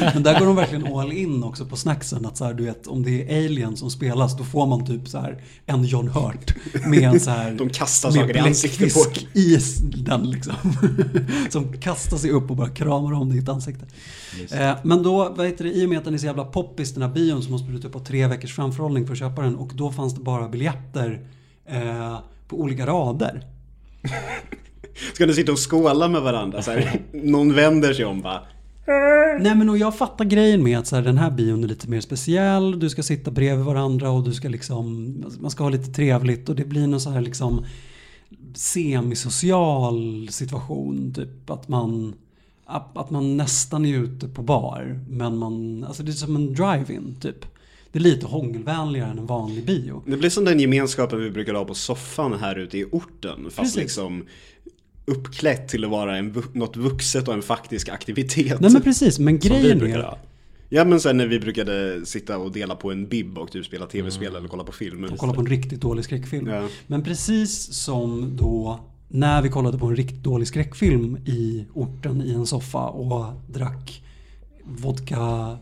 [0.14, 2.26] Men där går de verkligen all in också på snacksen.
[2.26, 5.08] Att så här, du vet, om det är Alien som spelas då får man typ
[5.08, 6.54] så här en John Hurt
[6.86, 7.52] med en så här...
[7.58, 10.54] De kastar med saker i ansiktet på bläckfisk i den liksom.
[11.50, 13.86] som kastar sig upp och bara kramar om ditt ansikte.
[14.50, 16.94] Eh, men då, vad heter det, i och med att den är så jävla poppis
[16.94, 19.56] den här bion så måste du typ ha tre veckors framförhållning för att köpa den.
[19.56, 21.26] Och då fanns det bara biljetter
[21.66, 23.46] eh, på olika rader.
[25.14, 26.62] Ska ni sitta och skåla med varandra?
[26.62, 28.42] Så här, någon vänder sig om bara.
[29.40, 31.88] Nej men och jag fattar grejen med att så här, den här bion är lite
[31.88, 32.78] mer speciell.
[32.78, 36.56] Du ska sitta bredvid varandra och du ska liksom, man ska ha lite trevligt och
[36.56, 37.64] det blir någon så här liksom
[38.54, 41.12] semisocial situation.
[41.14, 42.14] Typ att man,
[42.64, 45.00] att man nästan är ute på bar.
[45.08, 47.55] Men man, alltså det är som en drive-in typ.
[47.96, 50.02] Det är lite hångelvänligare än en vanlig bio.
[50.06, 53.44] Det blir som den gemenskapen vi brukar ha på soffan här ute i orten.
[53.44, 53.76] Fast Precis.
[53.76, 54.24] liksom
[55.04, 58.60] uppklätt till att vara en, något vuxet och en faktisk aktivitet.
[58.60, 60.18] Nej men precis, men grejen är...
[60.68, 63.86] Ja men sen när vi brukade sitta och dela på en bib och typ spela
[63.86, 65.04] tv-spel eller kolla på film.
[65.04, 66.46] Och kolla på en riktigt dålig skräckfilm.
[66.46, 66.68] Ja.
[66.86, 72.32] Men precis som då när vi kollade på en riktigt dålig skräckfilm i orten i
[72.32, 74.02] en soffa och drack
[74.64, 75.56] vodka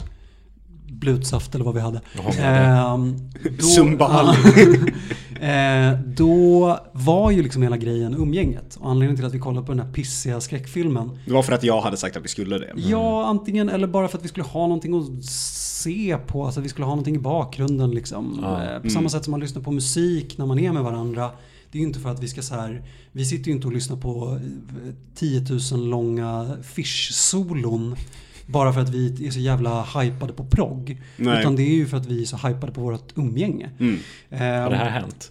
[0.86, 2.00] blutsaft eller vad vi hade.
[2.40, 3.16] Ehm,
[3.58, 4.36] då, Zumbali.
[5.40, 8.76] eh, då var ju liksom hela grejen umgänget.
[8.80, 11.62] Och anledningen till att vi kollade på den här pissiga skräckfilmen Det var för att
[11.62, 12.72] jag hade sagt att vi skulle det.
[12.76, 16.68] Ja, antingen eller bara för att vi skulle ha någonting att se på, alltså vi
[16.68, 18.38] skulle ha någonting i bakgrunden liksom.
[18.42, 18.62] Ja.
[18.62, 18.90] Eh, På Mm.
[18.90, 21.30] samma sätt som man lyssnar på musik när man är med varandra.
[21.72, 23.72] Det är ju inte för att vi ska så här, vi sitter ju inte och
[23.72, 24.38] lyssnar på
[24.86, 27.96] eh, 10 000 långa fish-solon.
[28.46, 31.02] Bara för att vi är så jävla hypade på progg.
[31.16, 33.70] Utan det är ju för att vi är så hypade på vårt umgänge.
[33.80, 33.98] Mm.
[34.30, 35.30] Har det här hänt?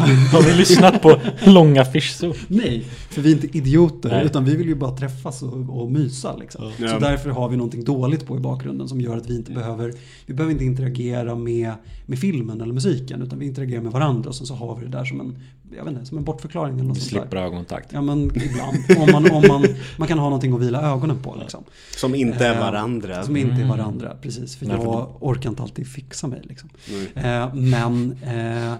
[0.00, 2.36] Har vi lyssnat på långa fishsor?
[2.48, 4.24] Nej, för vi är inte idioter Nej.
[4.26, 6.36] utan vi vill ju bara träffas och, och mysa.
[6.36, 6.72] Liksom.
[6.78, 6.88] Ja.
[6.88, 9.92] Så därför har vi någonting dåligt på i bakgrunden som gör att vi inte behöver,
[10.26, 11.72] vi behöver inte interagera med,
[12.06, 14.90] med filmen eller musiken utan vi interagerar med varandra och sen så har vi det
[14.98, 15.38] där som en,
[15.76, 17.92] jag vet inte, som en bortförklaring eller något Vi slipper ögonkontakt.
[17.92, 18.78] Ja men ibland.
[18.98, 19.64] Om man, om man,
[19.96, 21.64] man kan ha någonting att vila ögonen på liksom.
[21.96, 23.22] Som inte är Eh, varandra.
[23.22, 23.68] Som inte är Mm.
[23.68, 24.56] varandra, precis.
[24.56, 26.68] För Nej, för jag orkar inte alltid fixa mig liksom.
[27.14, 28.74] Eh, men eh,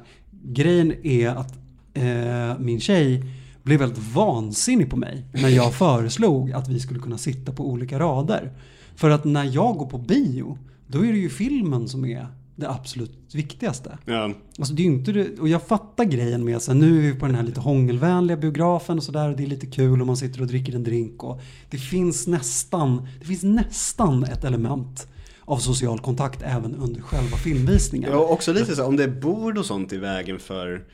[0.44, 1.58] grejen är att
[1.94, 3.24] eh, min tjej
[3.62, 7.98] blev väldigt vansinnig på mig när jag föreslog att vi skulle kunna sitta på olika
[7.98, 8.52] rader.
[8.96, 12.26] För att när jag går på bio, då är det ju filmen som är
[12.56, 13.98] det absolut viktigaste.
[14.04, 14.32] Ja.
[14.58, 17.26] Alltså det är inte det, och jag fattar grejen med så nu är vi på
[17.26, 19.34] den här lite hångelvänliga biografen och sådär.
[19.36, 23.08] Det är lite kul och man sitter och dricker en drink och det finns nästan,
[23.20, 25.08] det finns nästan ett element
[25.44, 28.10] av social kontakt även under själva filmvisningen.
[28.10, 30.84] Ja, och också lite så om det är bord och sånt i vägen för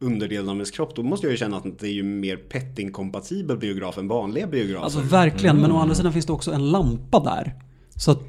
[0.00, 3.56] underdelen av ens kropp, då måste jag ju känna att det är ju mer petting-kompatibel
[3.58, 4.84] biograf än vanliga biografer.
[4.84, 7.54] Alltså verkligen, men å andra sidan finns det också en lampa där.
[7.96, 8.24] Så att,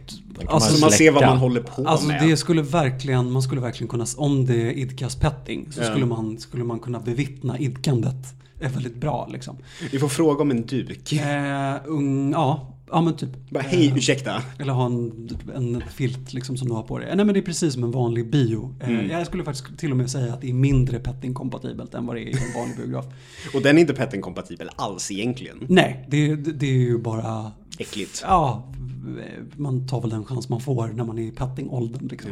[0.48, 2.28] alltså, så man ser vad man håller på Alltså med.
[2.28, 5.86] det skulle verkligen, man skulle verkligen kunna, om det idkas petting så Ja.
[5.92, 8.16] skulle, man, skulle man kunna bevittna idkandet
[8.60, 9.58] är väldigt bra liksom.
[9.92, 11.14] Vi får fråga om en duk.
[11.14, 13.50] Eh, ung, ja, ja men typ.
[13.50, 14.44] Bara, hej, Eh, ursäkta.
[14.60, 17.16] Eller ha en, en filt liksom som du har på dig.
[17.16, 18.76] Nej men det är precis som en vanlig bio.
[18.82, 19.10] Eh, Mm.
[19.10, 22.22] Jag skulle faktiskt till och med säga att det är mindre petting-kompatibelt än vad det
[22.22, 23.06] är i en vanlig biograf.
[23.54, 25.58] Och den är inte petting-kompatibel alls egentligen.
[25.70, 27.52] Nej, det, det, det är ju bara...
[27.80, 28.24] Äckligt.
[28.28, 28.72] Ja,
[29.58, 32.32] man tar väl den chans man får när man är i petting-åldern liksom.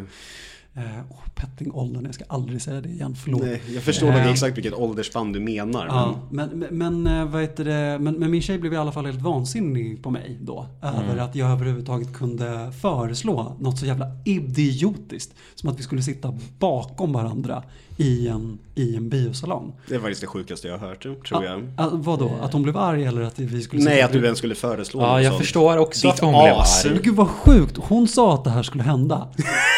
[0.77, 3.41] Eh, åh, petting-åldern, jag ska aldrig säga det igen, förlåt.
[3.41, 5.87] Nej, jag förstår Eh, exakt vilket åldersspann du menar.
[5.87, 8.91] Ja, men, men, men, eh, vad heter det, men, men min tjej blev i alla
[8.91, 10.65] fall helt vansinnig på mig då.
[10.81, 15.35] Över att jag överhuvudtaget kunde föreslå något så jävla idiotiskt.
[15.55, 17.63] Som att vi skulle sitta bakom varandra
[17.99, 19.65] i en, i en biosalong.
[19.65, 21.63] Men det är faktiskt det sjukaste jag har hört, tror Ja, jag.
[21.77, 22.31] ah, vadå?
[22.41, 25.21] Att hon blev arg eller att vi skulle Nej, att du ens skulle föreslå Ja,
[25.21, 25.41] jag sånt.
[25.41, 26.85] förstår också Ditt att hon blev as.
[26.85, 26.93] arg.
[26.93, 27.77] Men gud vad sjukt.
[27.77, 29.27] Hon sa att det här skulle hända.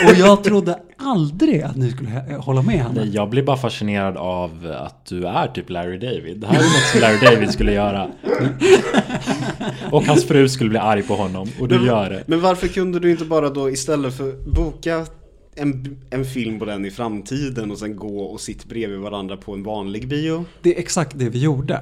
[0.09, 3.01] Och jag trodde aldrig att ni skulle hålla med henne.
[3.01, 6.37] Nej, jag blir bara fascinerad av att du är typ Larry David.
[6.39, 8.07] Det här är något som Larry David skulle göra.
[9.91, 11.47] Och hans fru skulle bli arg på honom.
[11.59, 12.23] Och du gör det.
[12.25, 15.05] Men varför kunde du inte bara då istället för boka
[15.59, 19.53] en, en film på den i framtiden och sen gå och sitta bredvid varandra på
[19.53, 20.45] en vanlig bio?
[20.61, 21.73] Det är exakt det vi gjorde.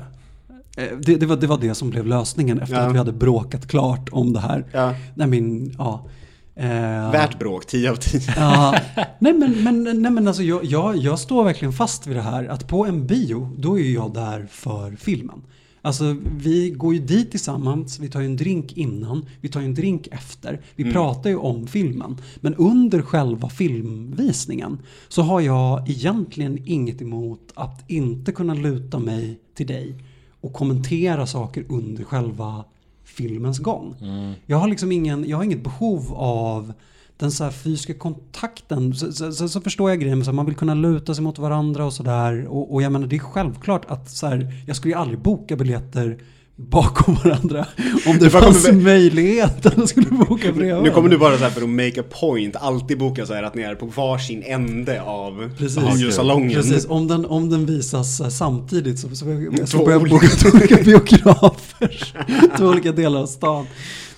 [0.78, 2.82] Eh, Det, det, var, det var det som blev lösningen efter Ja.
[2.82, 4.66] att vi hade bråkat klart om det här.
[4.72, 4.96] Ja.
[5.16, 6.06] Nej men, ja.
[6.56, 8.22] Eh, Värt bråk, 10 av 10.
[8.38, 8.76] Ja,
[9.20, 12.46] nej men, men, nej men alltså jag, jag, jag står verkligen fast vid det här
[12.46, 15.42] att på en bio, då är jag där för filmen.
[15.82, 19.66] Alltså vi går ju dit tillsammans, vi tar ju en drink innan, vi tar ju
[19.66, 20.62] en drink efter.
[20.76, 22.18] Vi pratar ju om filmen.
[22.40, 29.40] Men under själva filmvisningen så har jag egentligen inget emot att inte kunna luta mig
[29.54, 29.96] till dig
[30.42, 32.66] och kommentera saker under själva
[33.04, 33.96] filmens gång.
[34.46, 36.74] Jag har liksom ingen, jag har inget behov av
[37.18, 38.96] den så här fysiska kontakten.
[38.96, 41.40] Så, så, så, så förstår jag grejen, så här, man vill kunna luta sig mot
[41.40, 42.48] varandra och sådär.
[42.48, 45.56] Och, och jag menar det är självklart att så här, jag skulle ju aldrig boka
[45.56, 46.18] biljetter
[46.60, 47.66] bakom varandra
[48.08, 51.44] om det fanns kommer möjlighet att jag skulle boka bredvid Nu kommer du bara så
[51.44, 54.44] här för att make a point, alltid boka så här att ni är på varsin
[54.46, 56.00] ände av Precis.
[56.00, 56.54] biosalongen.
[56.54, 60.28] Precis, om den, om den visas eh, samtidigt så, så, så, Två får jag boka
[60.42, 62.14] två olika biografer.
[62.58, 63.66] två olika delar av stan.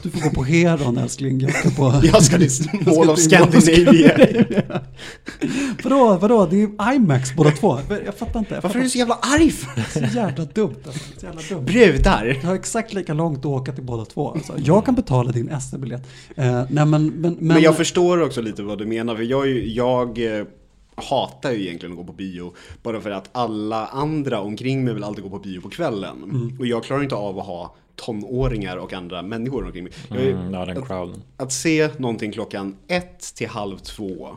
[0.04, 2.00] Du får gå på Heron älskling, jag ska på...
[2.04, 2.50] Jag ska till
[2.86, 4.82] Mall of Scandinavia.
[5.84, 6.46] Vadå, vadå?
[6.46, 7.80] Det är IMAX båda två.
[8.06, 8.54] Jag fattar inte.
[8.56, 8.80] Jag Varför är fattar.
[8.80, 9.82] du så jävla arg för?
[9.82, 11.00] Är så jävla dumt alltså.
[11.20, 11.66] Så jävla dumt.
[11.66, 12.38] Brudar?
[12.42, 14.32] Jag har exakt lika långt att åka till båda två.
[14.32, 16.08] Alltså, jag kan betala din SD-biljett.
[16.36, 19.48] Eh, nej men, men, men, Men jag förstår också lite vad du menar, för jag,
[19.48, 20.46] är jag eh,
[21.02, 22.54] hatar ju egentligen att gå på bio.
[22.84, 26.24] Bara för att alla andra omkring mig vill alltid gå på bio på kvällen.
[26.24, 26.60] Mm.
[26.60, 29.94] Och jag klarar inte av att ha tonåringar och andra människor omkring mig.
[30.10, 31.22] Jag Mm, ja, den crowden.
[31.38, 34.36] Att se någonting klockan ett till halv två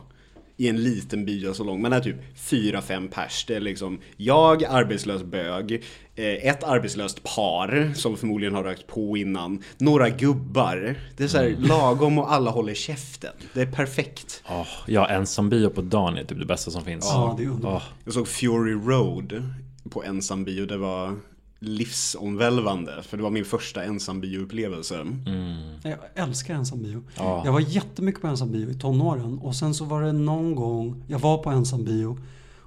[0.57, 3.45] i en liten biosalong, man är typ fyra fem pers.
[3.47, 5.83] Det är liksom jag, arbetslös bög,
[6.15, 10.95] eh, ett arbetslöst par som förmodligen har rökt på innan, några gubbar.
[11.17, 13.33] Det är så här lagom och alla håller käften.
[13.53, 14.43] Det är perfekt.
[14.49, 17.05] Åh, ja, ensam bio på dagen är typ det bästa som finns.
[17.05, 17.83] Ja, det är underbart.
[17.85, 19.43] Åh, Jag såg Fury Road
[19.89, 21.19] på ensam bio, det var
[21.63, 23.03] livsomvälvande.
[23.03, 24.99] För det var min första ensambioupplevelse.
[24.99, 25.79] Mm.
[25.83, 27.03] Jag älskar ensambio.
[27.17, 27.41] Ja.
[27.45, 31.19] Jag var jättemycket på ensambio i tonåren och sen så var det någon gång jag
[31.19, 32.17] var på ensambio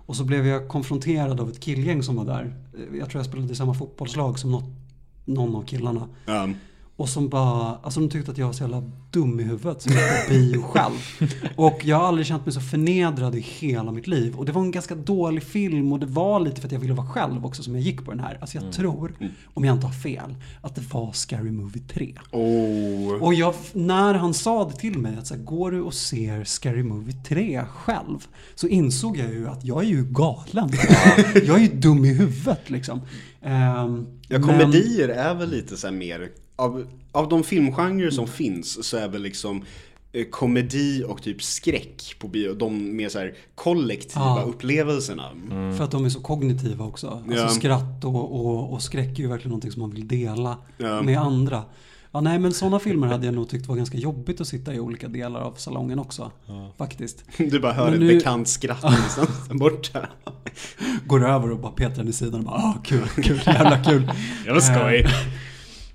[0.06, 2.54] och så blev jag konfronterad av ett killgäng som var där.
[2.98, 4.70] Jag tror jag spelade i samma fotbollslag som något,
[5.24, 6.08] någon av killarna.
[6.26, 6.48] Ja.
[6.98, 9.92] Och som bara, alltså de tyckte att jag var så jävla dum i huvudet som
[9.92, 10.94] gick på bio själv.
[11.56, 14.36] Och jag har aldrig känt mig så förnedrad i hela mitt liv.
[14.36, 16.94] Och det var en ganska dålig film och det var lite för att jag ville
[16.94, 18.38] vara själv också som jag gick på den här.
[18.40, 19.12] Alltså jag tror,
[19.54, 22.14] om jag inte har fel, att det var Scary Movie 3.
[22.32, 23.22] Oh.
[23.22, 26.44] Och jag, när han sa det till mig, att så här, går du och ser
[26.44, 28.26] Scary Movie 3 själv?
[28.54, 30.70] Så insåg jag ju att jag är ju galen.
[31.34, 33.00] jag är ju dum i huvudet liksom.
[33.42, 38.26] Ehm, Ja, men- komedier är väl lite så här mer, av, av de filmgenrer som
[38.26, 39.62] finns så är väl liksom
[40.12, 44.42] eh, komedi och typ skräck på bio, de mer så här kollektiva Ja.
[44.46, 45.30] upplevelserna.
[45.76, 47.08] För att de är så kognitiva också.
[47.08, 47.48] Alltså Ja.
[47.48, 51.02] skratt och, och, och skräck är ju verkligen någonting som man vill dela Ja.
[51.02, 51.62] med andra.
[52.12, 54.80] Ja, nej, men sådana filmer hade jag nog tyckt var ganska jobbigt att sitta i
[54.80, 56.30] olika delar av salongen också.
[56.78, 57.24] Faktiskt.
[57.38, 60.06] Du bara hör Men ett nu- bekant skratt någonstans där borta.
[61.06, 64.10] Går över och bara petar den i sidan och bara ah, kul, kul, jävla kul.
[64.44, 65.06] Det var skoj.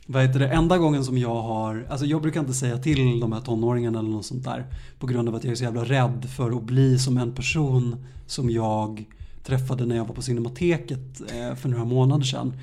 [0.05, 3.31] Vad heter det, enda gången som jag har, alltså jag brukar inte säga till de
[3.31, 4.65] här tonåringarna eller något sånt där.
[4.99, 8.05] På grund av att jag är så jävla rädd för att bli som en person
[8.25, 9.05] som jag
[9.43, 12.53] träffade när jag var på Cinemateket eh, för några månader sedan.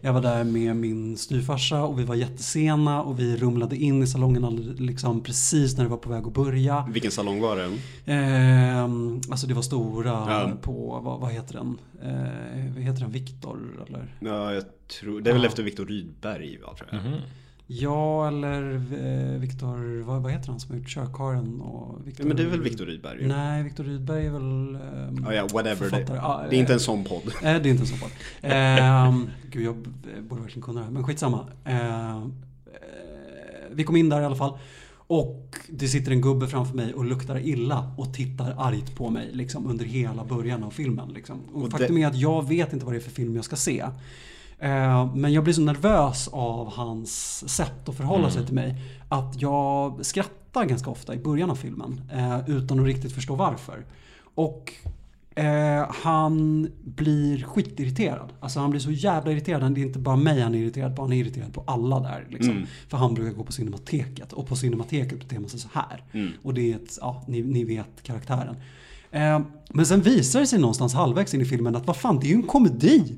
[0.00, 4.06] Jag var där med min styvfarsa och vi var jättesena och vi rumlade in i
[4.06, 6.88] salongen liksom precis när det var på väg att börja.
[6.92, 7.78] Vilken salong var det?
[8.12, 10.52] Ehm, alltså det var stora Ja.
[10.62, 11.78] på, vad, vad heter den?
[12.02, 13.10] Eh, vad heter den?
[13.12, 14.14] Viktor eller?
[14.20, 14.64] Ja, jag
[15.00, 15.48] tror, det är väl Ja.
[15.48, 17.02] efter Viktor Rydberg va, tror jag.
[17.10, 17.20] Mhm.
[17.70, 22.24] Ja, eller eh, Viktor, vad, vad heter han som har gjort Körkaren och Viktor?
[22.24, 23.26] Ja, men det är väl Viktor Rydberg?
[23.26, 25.90] Nej, Viktor Rydberg är väl ehm, Ja, ja, whatever.
[25.90, 26.04] Det,
[26.50, 27.22] det är inte eh, en sån podd.
[27.42, 28.10] Eh, det är inte en sån podd.
[28.42, 29.76] Ehm, gud, jag
[30.28, 30.92] borde verkligen kunna det här.
[30.92, 31.46] Men skitsamma.
[31.64, 32.26] Eh,
[33.70, 34.58] vi kom in där i alla fall.
[34.96, 39.28] Och det sitter en gubbe framför mig och luktar illa och tittar argt på mig
[39.32, 41.08] liksom, under hela början av filmen.
[41.08, 41.40] Liksom.
[41.52, 43.44] Och, Och faktum det- är att jag vet inte vad det är för film jag
[43.44, 43.84] ska se.
[44.58, 48.74] Eh, Men jag blir så nervös av hans sätt att förhålla sig till mig
[49.08, 53.86] att jag skrattar ganska ofta i början av filmen eh, utan att riktigt förstå varför.
[54.34, 54.72] Och
[55.34, 58.32] eh, han blir skitirriterad.
[58.40, 59.74] Alltså han blir så jävla irriterad.
[59.74, 62.26] Det är inte bara mig han är irriterad på, han är irriterad på alla där.
[62.28, 62.52] Liksom.
[62.52, 62.66] Mm.
[62.88, 66.04] För han brukar gå på Cinemateket och på Cinemateket beter man sig så här.
[66.12, 66.32] Mm.
[66.42, 68.56] Och det är ett, ja, ni, ni vet karaktären.
[69.10, 69.40] Eh,
[69.70, 72.28] men sen visar det sig någonstans halvvägs in i filmen att vad fan, det är
[72.28, 73.16] ju en komedi.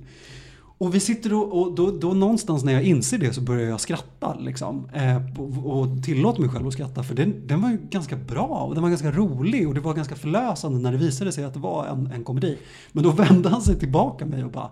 [0.80, 3.80] Och vi sitter och, och då, då någonstans när jag inser det så börjar jag
[3.80, 4.88] skratta liksom.
[4.94, 8.46] Eh, och, och tillåter mig själv att skratta för den, den var ju ganska bra
[8.46, 11.54] och den var ganska rolig och det var ganska förlösande när det visade sig att
[11.54, 12.58] det var en, en komedi.
[12.92, 14.70] Men då vände han sig tillbaka mig och bara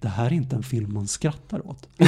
[0.00, 1.88] Det här är inte en film man skrattar åt.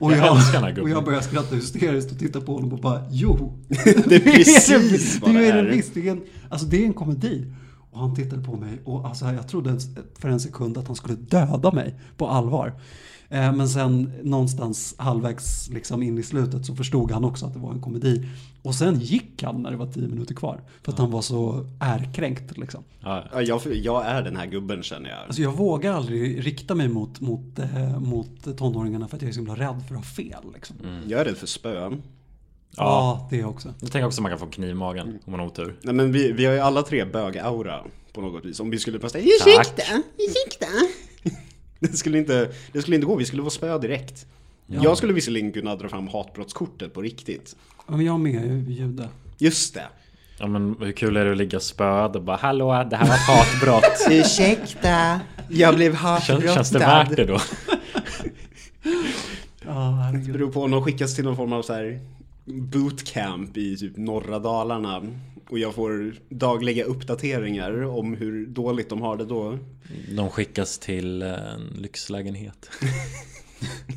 [0.00, 3.58] och, Jag jag, och jag börjar skratta hysteriskt och titta på honom och bara Jo!
[3.84, 5.56] Det är precis vad det det är.
[5.56, 5.62] är.
[5.64, 7.44] Det visst, det är en, alltså det är en komedi.
[7.90, 9.78] Och han tittade på mig och alltså jag trodde
[10.18, 12.74] för en sekund att han skulle döda mig på allvar.
[13.30, 17.58] Eh, Men sen någonstans halvvägs liksom in i slutet så förstod han också att det
[17.58, 18.28] var en komedi.
[18.62, 20.60] Och sen gick han när det var tio minuter kvar.
[20.82, 22.84] För att han var så ärkränkt liksom.
[23.00, 25.18] Ja, Ja, jag, jag är den här gubben känner jag.
[25.26, 29.32] Alltså jag vågar aldrig rikta mig mot, mot, eh, mot tonåringarna för att jag är
[29.32, 30.52] så himla rädd för att ha fel.
[30.54, 30.76] Liksom.
[31.06, 32.02] Jag är rädd för spön.
[32.76, 32.86] Mm.
[32.86, 33.28] ja.
[33.30, 33.74] Ja, det också.
[33.80, 35.76] Jag tänker också att man kan få kniv i magen om man har otur.
[35.82, 37.80] Nej men vi, vi har ju alla tre bög-aura
[38.12, 38.60] på något vis.
[38.60, 39.82] Om vi skulle prata Ursäkta,
[40.18, 40.66] ursäkta.
[41.80, 44.26] Det skulle, inte, det skulle inte gå, vi skulle få spö direkt.
[44.66, 47.56] Jag skulle visserligen kunna dra fram hatbrottskortet på riktigt.
[47.88, 49.08] Ja, men jag med, jag är ju jude.
[49.38, 49.86] Just det.
[50.38, 53.14] Ja men hur kul är det att ligga spöd och bara Hallå, det här var
[53.14, 54.06] ett hatbrott.
[54.10, 57.38] Ursäkta, jag blev Känns, känns det värt det då?
[59.66, 62.00] Ja, Det beror på om de skickas till någon form av så här
[62.48, 65.02] bootcamp i typ norra Dalarna.
[65.50, 69.58] Och jag får dagliga uppdateringar om hur dåligt de har det då.
[70.16, 72.70] De skickas till en lyxlägenhet.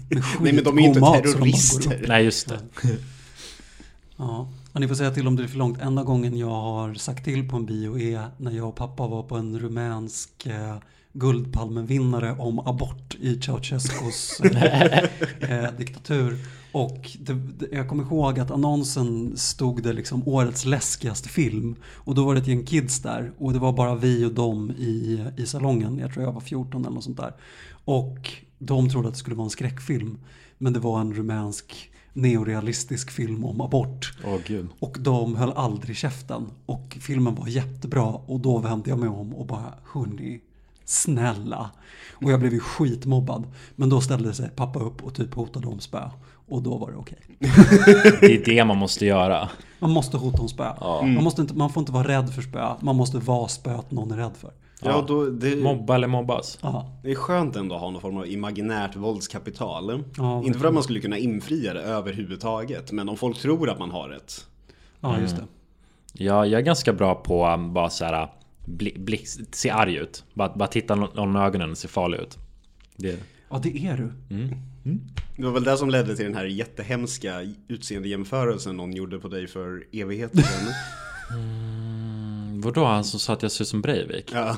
[0.39, 2.05] Nej men de är ju inte terrorister.
[2.07, 2.59] Nej just det.
[4.17, 5.81] Ja, och ni får säga till om det är för långt.
[5.81, 9.23] Enda gången jag har sagt till på en bio är när jag och pappa var
[9.23, 10.77] på en rumänsk eh,
[11.13, 15.03] Guldpalmenvinnare om abort i Ceausescus eh,
[15.39, 16.37] eh, diktatur.
[16.71, 21.75] Och det, det, jag kommer ihåg att annonsen stod det liksom årets läskigaste film.
[21.93, 24.71] Och då var det ett gäng kids där och det var bara vi och dem
[24.71, 25.97] i, i salongen.
[25.97, 27.33] Jag tror jag var 14 eller något sånt där.
[27.85, 30.17] Och de trodde att det skulle vara en skräckfilm.
[30.57, 34.13] Men det var en rumänsk neorealistisk film om abort.
[34.47, 34.67] Gud.
[34.79, 36.45] Och de höll aldrig käften.
[36.65, 38.05] Och filmen var jättebra.
[38.05, 40.41] Och då vände jag mig om och bara, hörni,
[40.85, 41.71] snälla.
[42.11, 43.43] Och jag blev ju skitmobbad.
[43.75, 46.09] Men då ställde sig pappa upp och typ hotade om spö.
[46.47, 47.19] Och då var det okej.
[48.21, 49.49] Det är det man måste göra.
[49.79, 50.73] Man måste hota om spö.
[50.79, 51.01] Ja.
[51.01, 52.73] Man, måste inte, man får inte vara rädd för spö.
[52.79, 54.51] Man måste vara spöet någon är rädd för.
[54.83, 56.59] Ja, då, det, Mobba eller mobbas.
[56.61, 56.91] Ja.
[57.03, 60.03] det är skönt ändå att ha någon form av imaginärt våldskapital.
[60.17, 63.79] Ja, Inte för att man skulle kunna infria det överhuvudtaget, men om folk tror att
[63.79, 64.45] man har ett.
[64.99, 65.43] Ja, just det.
[66.13, 68.27] Ja, jag är ganska bra på um, bara så här
[68.65, 70.23] bli, bli, se arg ut.
[70.33, 72.37] Bara, bara titta någon någon i ögonen och se farlig ut.
[72.95, 73.19] Det,
[73.49, 74.11] Ja, det är du.
[75.37, 79.47] Det var väl det som ledde till den här jättehemska utseendejämförelsen någon gjorde på dig
[79.47, 80.73] för evigheter sedan.
[81.33, 82.85] Mm, vadå?
[82.85, 84.31] Han som sa att jag ser ut som Breivik?
[84.33, 84.57] Ja.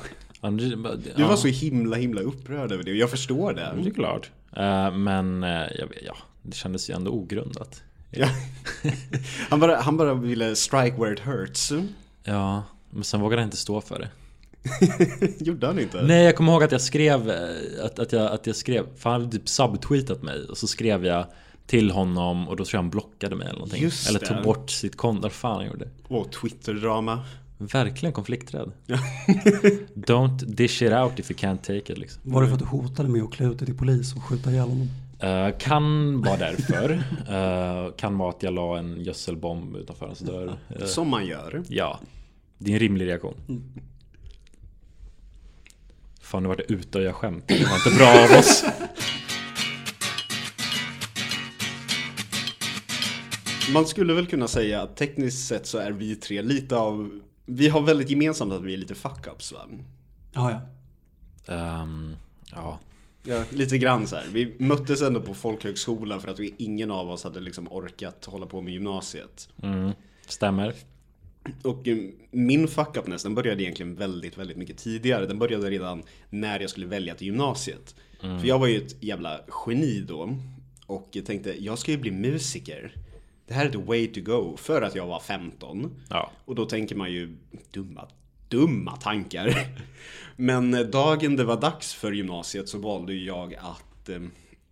[1.15, 3.91] Du var så himla himla upprörd över det och jag förstår Det är det.
[3.91, 4.31] klart.
[4.55, 7.81] Eh, men vet, ja, det kändes ju ändå ogrundat.
[8.11, 8.27] Ja.
[9.49, 11.71] Han, bara, han bara ville strike where it hurts.
[12.23, 14.09] Ja, men sen vågade jag inte stå för det.
[15.39, 16.01] Gjorde han inte?
[16.01, 19.09] Nej, jag kommer ihåg att jag skrev eh, att, att, jag, att jag skrev, för
[19.09, 21.25] han hade typ subtweetat mig och så skrev jag
[21.67, 23.83] till honom och då tror jag han blockade mig eller någonting.
[23.83, 24.25] Just eller det.
[24.25, 25.87] tog bort sitt konto, vad fan han gjorde.
[26.07, 27.19] Åh, Twitter-drama.
[27.57, 28.71] Verkligen konflikträdd.
[29.93, 32.21] Don't dish it out if you can't take it liksom.
[32.25, 34.51] Var det för att du hotade med att klä ut dig till polis och skjuta
[34.51, 34.89] ihjäl honom?
[35.19, 37.03] Eh, kan vara därför.
[37.29, 40.57] Eh, kan vara att jag la en gödselbomb utanför hans dörr.
[40.79, 41.63] Eh, Som man gör.
[41.67, 41.99] ja,
[42.57, 43.35] det är en rimlig reaktion.
[46.33, 47.43] Fan, nu var det ute och jag skämt.
[47.47, 48.65] Det var inte bra av oss.
[53.73, 57.19] Man skulle väl kunna säga att tekniskt sett så är vi tre lite av...
[57.45, 59.59] Vi har väldigt gemensamt att vi är lite fuck-ups va?
[60.33, 61.53] Ja, ja.
[61.53, 62.15] Ehm,
[62.51, 62.79] ja,
[63.23, 64.25] Ja, lite grann så här.
[64.31, 68.45] Vi möttes ändå på folkhögskola för att vi, ingen av oss hade liksom orkat hålla
[68.45, 69.49] på med gymnasiet.
[69.63, 69.91] mm,
[70.27, 70.73] stämmer.
[71.63, 71.97] Och eh,
[72.31, 75.25] min fuck-upness den började egentligen väldigt, väldigt mycket tidigare.
[75.25, 77.95] Den började redan när jag skulle välja till gymnasiet.
[78.19, 80.37] För jag var ju ett jävla geni då.
[80.85, 82.95] Och jag tänkte, jag ska ju bli musiker.
[83.47, 84.57] Det här är the way to go.
[84.57, 85.91] För att jag var 15.
[86.09, 86.31] Ja.
[86.45, 87.37] Och då tänker man ju
[87.71, 88.07] dumma,
[88.47, 89.67] dumma tankar.
[90.35, 94.21] Men eh, dagen det var dags för gymnasiet så valde jag att eh,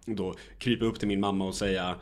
[0.05, 1.95] då krypa upp till min mamma och säga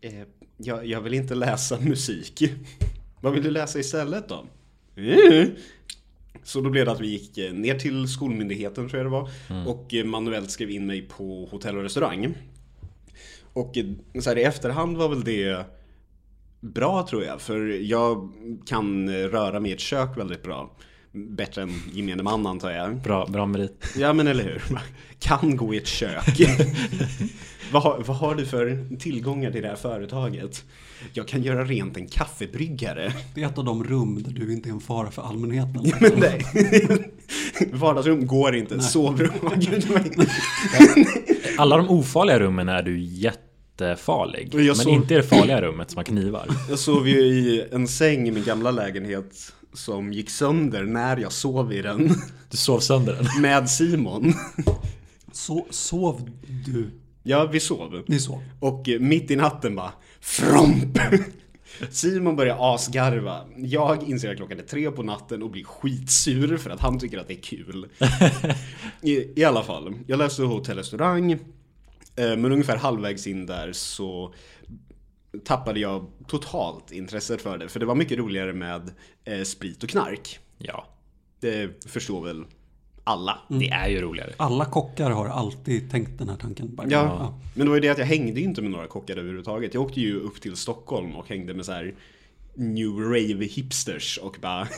[0.00, 0.22] eh,
[0.56, 2.42] jag, jag vill inte läsa musik.
[3.22, 4.46] Vad vill du läsa istället då?
[4.96, 5.46] "Eh."
[6.44, 9.30] Så då blev det att vi gick eh, ner till skolmyndigheten tror jag det var
[9.66, 12.34] och eh, manuellt skrev in mig på hotell och restaurang.
[13.52, 13.84] Och eh,
[14.20, 15.64] så här, i efterhand var väl det
[16.60, 18.32] bra tror jag, för jag
[18.66, 20.76] kan röra mig i ett kök väldigt bra.
[21.12, 22.96] Bättre än gemene man antar jag.
[22.96, 23.86] Bra, bra merit.
[23.98, 24.62] Ja men eller hur.
[25.18, 26.40] Kan gå i ett kök.
[27.72, 30.64] vad, har, vad har du för tillgångar till det här företaget?
[31.12, 33.12] Jag kan göra rent en kaffebryggare.
[33.34, 35.92] Det är ett av de rum där du inte är en fara för allmänheten.
[36.00, 36.44] Men nej.
[37.72, 38.80] Vardagsrum går inte.
[38.80, 40.26] Sovrum, gud vad
[41.58, 44.54] Alla de ofarliga rummen är du jättefarlig.
[44.54, 46.46] Och jag Men såg- inte i det farliga rummet som har knivar.
[46.68, 51.32] Jag sov ju i en säng i min gamla lägenhet som gick sönder när jag
[51.32, 52.08] sov i den.
[52.50, 53.26] Du sov sönder den.
[53.42, 54.34] Med Simon.
[55.32, 56.30] Så, sov
[56.66, 56.90] du?
[57.22, 58.02] Ja, vi sov.
[58.06, 58.42] Ni sov?
[58.60, 60.98] Och eh, mitt i natten bara Fromp!
[61.90, 63.40] Simon börjar asgarva.
[63.56, 67.18] Jag inser att klockan är tre på natten och blir skitsur för att han tycker
[67.18, 67.86] att det är kul.
[69.02, 71.32] I, i alla fall, jag läste hotell restaurang.
[71.32, 71.38] eh,
[72.16, 74.34] Men ungefär halvvägs in där så
[75.44, 77.68] tappade jag totalt intresset för det.
[77.68, 78.90] För det var mycket roligare med
[79.24, 80.38] eh, sprit och knark.
[80.58, 80.86] Ja,
[81.40, 82.44] Det förstår väl
[83.04, 83.38] alla.
[83.48, 84.32] det är ju roligare.
[84.36, 86.74] Alla kockar har alltid tänkt den här tanken.
[86.74, 89.74] Bara, Ja, men det var ju det att jag hängde inte med några kockar överhuvudtaget.
[89.74, 91.94] Jag åkte ju upp till Stockholm och hängde med så här
[92.54, 94.68] New Rave hipsters och bara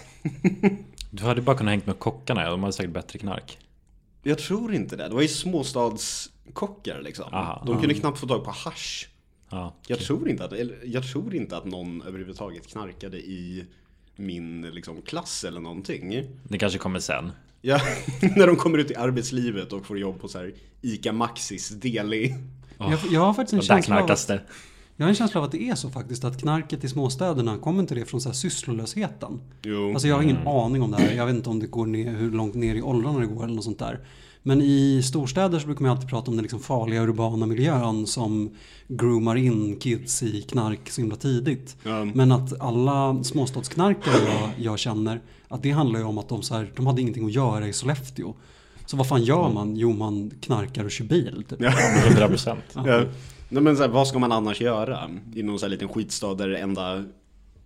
[1.11, 3.59] Du hade bara kunnat hängt med kockarna, de hade säkert bättre knark.
[4.22, 5.09] Jag tror inte det.
[5.09, 7.34] Det var ju småstadskockar liksom.
[7.34, 7.62] Aha.
[7.66, 9.07] De kunde knappt få tag på hash.
[9.55, 9.74] Ja.
[9.86, 13.64] Jag tror inte att, eller, jag tror inte att någon överhuvudtaget knarkade i
[14.16, 16.26] min liksom, klass eller någonting.
[16.48, 17.32] Det kanske kommer sen.
[17.61, 17.80] Ja,
[18.36, 22.34] när de kommer ut i arbetslivet och får jobb på så här ICA Maxis deli.
[22.78, 24.40] Jag, jag har faktiskt en känsla av att, det.
[24.96, 27.80] jag har en känsla av att det är så faktiskt att knarket i småstäderna kommer
[27.80, 29.40] inte det från så här sysslolösheten?
[29.62, 29.92] Jo.
[29.92, 31.14] Alltså jag har ingen aning om det här.
[31.14, 33.55] Jag vet inte om det går ner, hur långt ner i åldrarna det går eller
[33.55, 34.00] något sånt där.
[34.47, 38.51] Men i storstäder så brukar man alltid prata om den liksom farliga urbana miljön som
[38.88, 41.76] groomar in kids i knark så himla tidigt.
[41.82, 42.05] Ja.
[42.05, 46.55] Men att alla småstadsknarkare jag, jag känner, att det handlar ju om att de, så
[46.55, 48.34] här, de hade ingenting att göra i Sollefteå.
[48.86, 49.76] Så vad fan gör man?
[49.76, 51.45] Jo, man knarkar och kör bil.
[51.49, 51.61] Typ.
[51.61, 51.72] Ja.
[52.07, 52.64] 100 procent.
[52.74, 53.05] Ja.
[53.49, 55.11] Nej, men så här, vad ska man annars göra?
[55.34, 57.05] I någon så här liten skitstad där det enda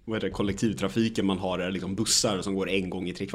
[0.05, 3.26] vad heter det, kollektivtrafiken man har är liksom bussar som går en gång i tre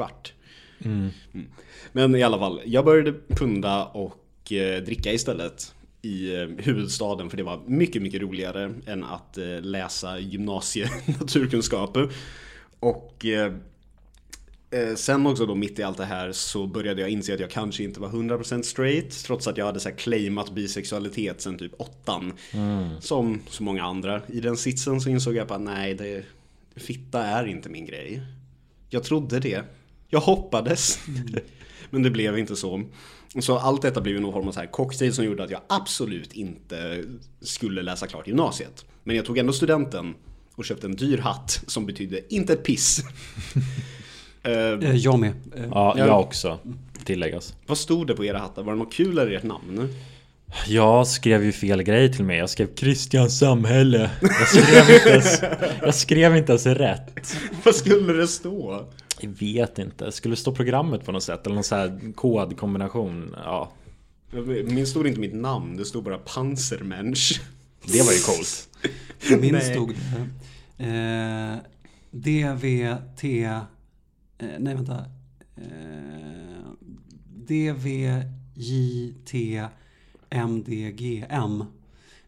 [0.78, 0.86] kvart.
[1.34, 1.46] Mm.
[1.92, 7.36] Men i alla fall, jag började punda och eh, dricka istället i eh, huvudstaden för
[7.36, 11.98] det var mycket, mycket roligare än att eh, läsa gymnasie-naturkunskap.
[12.80, 13.52] Och eh,
[14.70, 17.50] eh, sen också då mitt i allt det här så började jag inse att jag
[17.50, 21.72] kanske inte var 100% straight trots att jag hade så här claimat bisexualitet sen typ
[21.78, 22.32] åttan.
[23.00, 24.22] Som så många andra.
[24.28, 26.24] I den sitsen så insåg jag bara nej, det,
[26.76, 28.22] fitta är inte min grej.
[28.90, 29.64] Jag trodde det.
[30.14, 30.98] Jag hoppades.
[31.90, 32.82] Men det blev inte så.
[33.40, 36.32] Så allt detta blev någon form av så här cocktail som gjorde att jag absolut
[36.32, 37.04] inte
[37.42, 38.84] skulle läsa klart gymnasiet.
[39.04, 40.14] Men jag tog ändå studenten
[40.54, 43.02] och köpte en dyr hatt som betydde inte ett piss.
[44.46, 44.52] Eh,
[44.96, 45.32] Jag med.
[45.56, 46.06] Ja, Ja.
[46.06, 46.58] jag också.
[47.04, 47.54] Tilläggas.
[47.66, 48.62] vad stod det på era hattar?
[48.62, 49.88] Var det något kul eller ert namn?
[50.66, 52.38] Jag skrev ju fel grej till mig.
[52.38, 54.10] Jag skrev Christian Samhälle.
[54.22, 55.42] Jag skrev inte ens,
[55.82, 57.36] jag skrev inte ens rätt.
[57.64, 58.86] Vad skulle det stå?
[59.24, 60.12] Jag vet inte.
[60.12, 61.46] Skulle det stå programmet på något sätt?
[61.46, 63.34] Eller någon sån här kodkombination?
[63.44, 63.72] Ja,
[64.66, 67.40] Min stod inte mitt namn, det stod bara Panzermensch.
[67.84, 68.68] det var ju coolt.
[69.42, 69.74] Min Nej.
[69.74, 69.90] stod
[70.78, 71.56] eh,
[72.10, 73.24] DVT...
[73.24, 73.60] Eh,
[74.58, 75.04] nej, vänta.
[75.56, 75.64] Eh,
[80.34, 81.64] DVJTMDGM.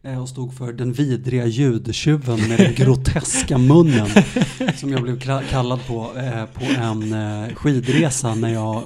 [0.07, 4.07] Eh, och stod för den vidriga ljudtjuven med den groteska munnen.
[4.77, 8.83] Som jag blev kallad på eh, på en eh, skidresa när jag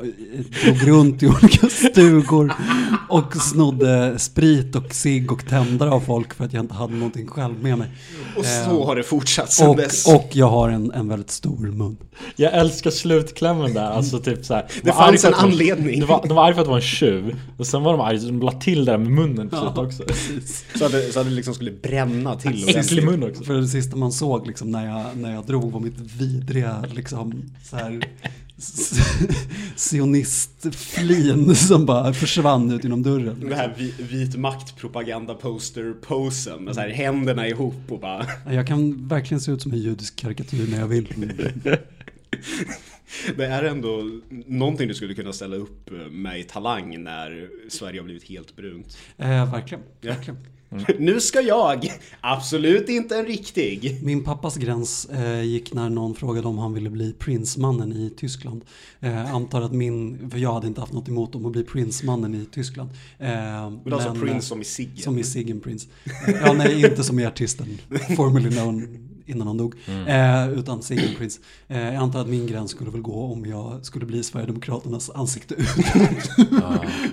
[0.64, 2.54] drog runt i olika stugor
[3.10, 7.28] och snodde sprit och cigg och tändare av folk för att jag inte hade någonting
[7.28, 7.88] själv med mig.
[8.38, 10.08] Och Eh, så har det fortsatt sedan och, dess.
[10.08, 11.98] och jag har en, en väldigt stor mun.
[12.36, 13.84] Jag älskar slutklämmen där.
[13.92, 14.66] Alltså typ så här.
[14.74, 16.00] de Det fanns en att det var- anledning.
[16.00, 17.36] De var, de var arga för att det var en tjuv.
[17.58, 20.04] Och sen var de arga, så de la till det där med munnen slut också.
[20.76, 23.06] Så att det, så att det liksom skulle bränna till Till ordentligt.
[23.06, 23.44] mun också.
[23.44, 27.44] För det sista man såg liksom, när, jag, när jag drog var mitt vidriga liksom,
[27.64, 28.02] så här,
[29.76, 33.50] sionistflin som bara försvann ut genom dörren.
[33.50, 38.26] Det här vi- vit makt propaganda poster posen med så här händerna ihop och bara
[38.52, 41.08] Jag kan verkligen se ut som en judisk karikatyr när jag vill.
[43.38, 44.10] Det är ändå
[44.48, 48.98] någonting du skulle kunna ställa upp med i Talang när Sverige har blivit helt brunt.
[49.18, 49.84] Eh, verkligen.
[50.02, 50.14] Ja.
[50.78, 51.06] Verkligen.
[51.06, 51.92] Nu ska jag!
[52.22, 54.00] Absolut inte en riktig!
[54.04, 58.66] Min pappas gräns eh, gick när någon frågade om han ville bli prinsmannen i Tyskland.
[59.00, 62.36] Eh, antar att min, för jag hade inte haft något emot om att bli prinsmannen
[62.36, 62.90] i Tyskland.
[63.20, 64.98] Eh, Men alltså men, Prince eh, som i Siggen.
[64.98, 65.88] Som i Siggen Prince.
[66.28, 67.68] Eh, Ja, nej, inte som i artisten.
[68.16, 69.76] Formerly known innan han dog.
[70.08, 71.42] Eh, utan Siggen Prince.
[71.68, 75.56] Eh, jag antar att min gräns skulle väl gå om jag skulle bli Sverigedemokraternas ansikte
[75.56, 75.68] ut.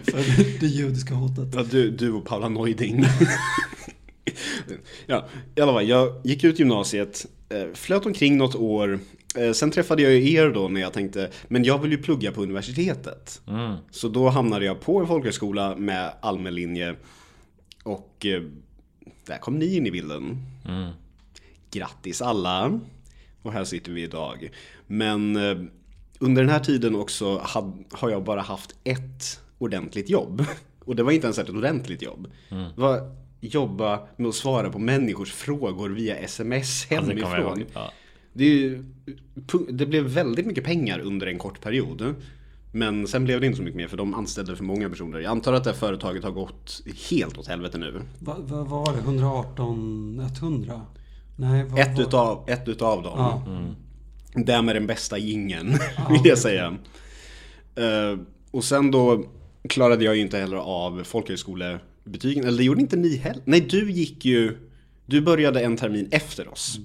[0.05, 1.55] För det judiska hotet.
[1.55, 3.05] Ja, du, du och Paula Neuding.
[5.07, 8.99] ja, i alla fall, jag gick ut gymnasiet, eh, flöt omkring något år.
[9.37, 12.33] Eh, sen träffade jag ju er då när jag tänkte, men jag vill ju plugga
[12.33, 13.41] på universitetet.
[13.49, 13.77] Mm.
[13.91, 16.95] Så då hamnade jag på en folkhögskola med allmän linje.
[17.83, 18.43] Och eh,
[19.27, 20.37] där kom ni in i bilden.
[20.69, 20.91] Mm.
[21.71, 22.81] Grattis alla!
[23.43, 24.51] Och här sitter vi idag.
[24.87, 25.59] Men eh,
[26.19, 27.43] under den här tiden också
[27.91, 30.45] har jag bara haft ett ordentligt jobb.
[30.85, 32.31] Och det var inte ens ett ordentligt jobb.
[32.49, 32.62] Mm.
[32.75, 37.64] Det var jobba med att svara på människors frågor via sms Ja, det hemifrån.
[37.75, 37.93] Ja.
[38.33, 38.85] Det, ju,
[39.35, 42.14] pu- det blev väldigt mycket pengar under en kort period.
[42.73, 45.19] Men sen blev det inte så mycket mer för de anställde för många personer.
[45.19, 48.01] Jag antar att det här företaget har gått helt åt helvete nu.
[48.19, 48.99] Vad vad var det?
[48.99, 50.21] 118?
[50.41, 50.81] 100?
[51.41, 53.18] Nej, vad Ett var utav, ett utav dem.
[53.18, 53.43] Ja.
[54.45, 55.66] Det med den bästa gingen
[56.11, 56.76] vill jag säga.
[57.74, 58.18] Eh,
[58.51, 59.24] och sen då
[59.68, 62.45] klarade jag ju inte heller av folkhögskolebetygen.
[62.45, 63.43] Eller det gjorde inte ni heller.
[63.45, 64.57] Nej, du gick ju...
[65.07, 66.78] Du började en termin efter oss.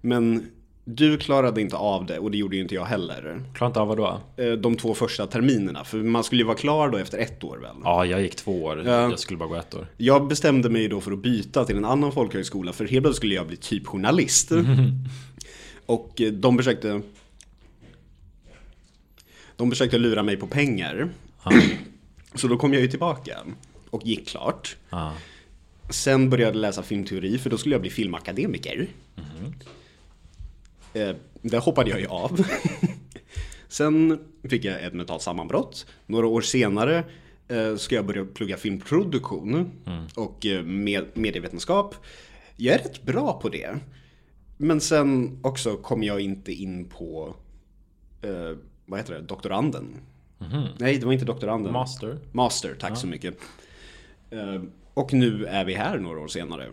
[0.00, 0.46] Men
[0.94, 3.42] du klarade inte av det och det gjorde ju inte jag heller.
[3.54, 4.20] Klarar inte av vad då?
[4.36, 5.84] Eh, De två första terminerna.
[5.84, 7.76] För man skulle ju vara klar då efter ett år väl?
[7.84, 8.82] Ja, jag gick två år.
[8.86, 8.92] Ja.
[9.10, 9.86] Jag skulle bara gå ett år.
[9.96, 13.34] Jag bestämde mig då för att byta till en annan folkhögskola för helt plötsligt skulle
[13.34, 14.50] jag bli typ journalist.
[15.86, 17.00] Och eh, de försökte
[19.56, 21.08] De försökte lura mig på pengar.
[22.34, 23.38] Så då kom jag ju tillbaka
[23.90, 24.76] och gick klart.
[24.90, 25.12] Ja.
[25.90, 28.88] Sen började jag läsa filmteori för då skulle jag bli filmakademiker.
[30.94, 32.40] Eh, Där hoppade jag ju av.
[33.68, 35.86] Sen fick jag ett mentalt sammanbrott.
[36.06, 37.04] Några år senare
[37.48, 39.70] eh, ska jag börja plugga filmproduktion
[40.16, 41.94] och eh, med, medievetenskap.
[42.56, 43.78] Jag är rätt bra på det.
[44.56, 47.34] Men sen också kom jag inte in på,
[48.22, 49.86] eh, vad heter det, doktoranden.
[50.78, 51.72] Nej, det var inte doktoranden.
[51.72, 52.18] Master.
[52.32, 53.34] Master, tack så mycket.
[54.30, 54.62] Eh,
[54.94, 56.68] Och nu är vi här några år senare.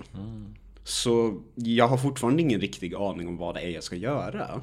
[0.88, 4.62] Så jag har fortfarande ingen riktig aning om vad det är jag ska göra.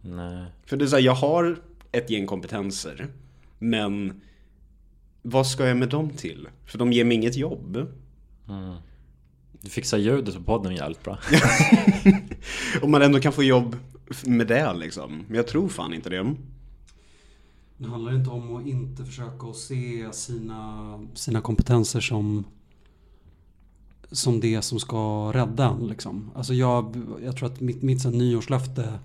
[0.00, 0.46] Nej.
[0.66, 1.58] För det är så här, jag har
[1.92, 3.08] ett gäng kompetenser.
[3.58, 4.20] Men
[5.22, 6.48] vad ska jag med dem till?
[6.66, 7.86] För de ger mig inget jobb.
[9.60, 11.18] Du fixar ljudet på podden jävligt bra.
[12.82, 13.76] Om man ändå kan få jobb
[14.24, 15.24] med det liksom.
[15.26, 16.34] Men jag tror fan inte det.
[17.76, 22.44] Det handlar inte om att inte försöka att se sina, sina kompetenser som,
[24.10, 25.86] som det som ska rädda en.
[25.86, 26.30] Liksom.
[26.34, 28.98] Alltså jag, jag tror att mitt, mitt så nyårslöfte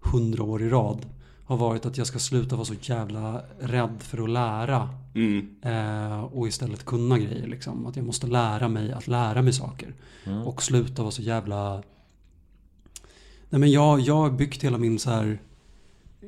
[0.00, 1.06] hundra år i rad
[1.44, 4.88] har varit att jag ska sluta vara så jävla rädd för att lära.
[5.14, 5.48] Mm.
[5.62, 7.46] Eh, och istället kunna grejer.
[7.46, 7.86] Liksom.
[7.86, 9.94] Att jag måste lära mig att lära mig saker.
[10.44, 11.82] Och sluta vara så jävla...
[13.50, 15.38] Nej men jag, jag har byggt hela min så här...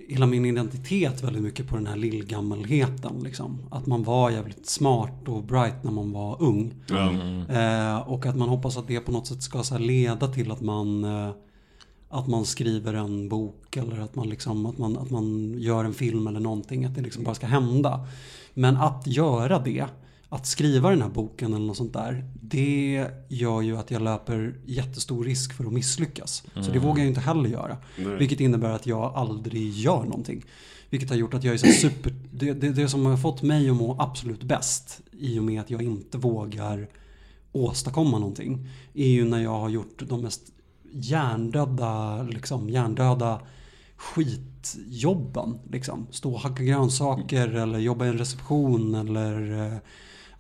[0.09, 3.21] Hela min identitet väldigt mycket på den här lillgammalheten.
[3.23, 3.59] Liksom.
[3.71, 6.75] Att man var jävligt smart och bright när man var ung.
[6.87, 7.13] Ja.
[7.57, 10.51] Eh, och att man hoppas att det på något sätt ska så här leda till
[10.51, 11.31] att man eh,
[12.13, 15.95] att man skriver en bok eller att man, liksom, att, man, att man gör en
[15.95, 16.85] film eller någonting.
[16.85, 18.07] Att det liksom bara ska hända.
[18.55, 19.87] Men att göra det,
[20.33, 22.25] att skriva den här boken eller något sånt där.
[22.43, 26.45] Det gör ju att jag löper jättestor risk för att misslyckas.
[26.55, 27.77] Så det vågar jag inte heller göra.
[27.97, 28.17] Nej.
[28.17, 30.45] Vilket innebär att jag aldrig gör någonting.
[30.91, 32.15] Vilket har gjort att jag är så super...
[32.33, 35.71] Det, det, det som har fått mig att må absolut bäst i och med att
[35.71, 36.89] jag inte vågar
[37.53, 40.43] åstadkomma någonting är ju när jag har gjort de mest
[40.93, 43.41] hjärndöda, liksom, hjärndöda
[43.97, 45.59] skitjobben.
[45.71, 46.07] Liksom.
[46.11, 49.79] Stå och hacka grönsaker eller jobba i en reception eller eh,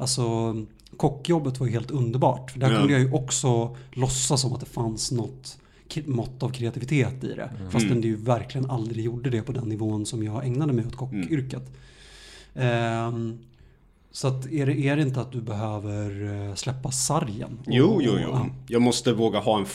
[0.02, 0.56] alltså
[0.96, 2.50] kockjobbet var ju helt underbart.
[2.50, 2.78] För där Ja.
[2.78, 5.58] kunde jag ju också låtsas som att det fanns något
[6.06, 7.50] mått av kreativitet i det.
[7.70, 10.96] Fastän det ju verkligen aldrig gjorde det på den nivån som jag ägnade mig åt
[10.96, 11.70] kockyrket.
[12.54, 13.38] Ehm,
[14.10, 17.58] så att är, det, är det inte att du behöver eh, släppa sargen?
[17.60, 18.28] Och- Jo, jo, jo.
[18.32, 18.46] ja.
[18.68, 19.66] Jag måste våga ha en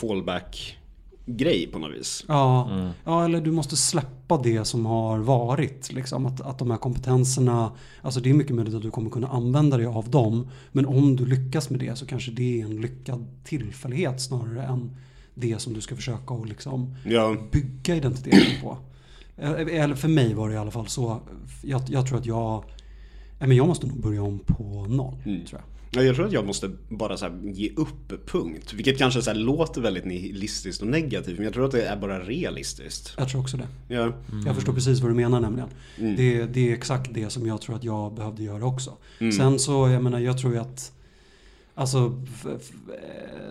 [1.28, 2.24] fallback-grej på något vis.
[2.28, 2.70] Ja,
[3.04, 5.92] ja, eller du måste släppa det som har varit.
[5.92, 6.26] Liksom.
[6.26, 7.72] Att, att de här kompetenserna,
[8.02, 10.48] alltså det är mycket möjligt att du kommer kunna använda dig av dem.
[10.72, 14.96] Men om du lyckas med det så kanske det är en lyckad tillfällighet snarare än
[15.34, 18.78] det som du ska försöka att liksom Ja, bygga identiteten på.
[19.36, 21.20] Eh, Eller för mig var det i alla fall så.
[21.62, 22.64] Jag, jag tror att jag,
[23.46, 25.14] men jag måste nog börja om på noll.
[25.24, 25.44] Mm.
[25.46, 25.68] Tror jag.
[25.90, 28.72] Ja, jag tror att jag måste bara så här ge upp, punkt.
[28.74, 31.96] Vilket kanske så här låter väldigt nihilistiskt och negativt, men jag tror att det är
[31.96, 33.14] bara realistiskt.
[33.18, 33.94] Jag tror också det.
[33.94, 34.12] Ja,
[34.46, 35.68] Jag förstår precis vad du menar nämligen.
[35.98, 36.16] Mm.
[36.16, 38.92] Det, det är exakt det som jag tror att jag behövde göra också.
[39.18, 39.32] Mm.
[39.32, 40.92] Sen så, jag menar, jag tror ju att
[41.74, 42.22] Alltså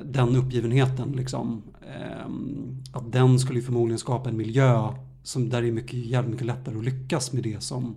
[0.03, 1.61] den uppgivenheten liksom.
[1.95, 4.87] ehm, Att den skulle ju förmodligen skapa en miljö
[5.23, 7.95] som där det är mycket, jävligt mycket lättare att lyckas med det som,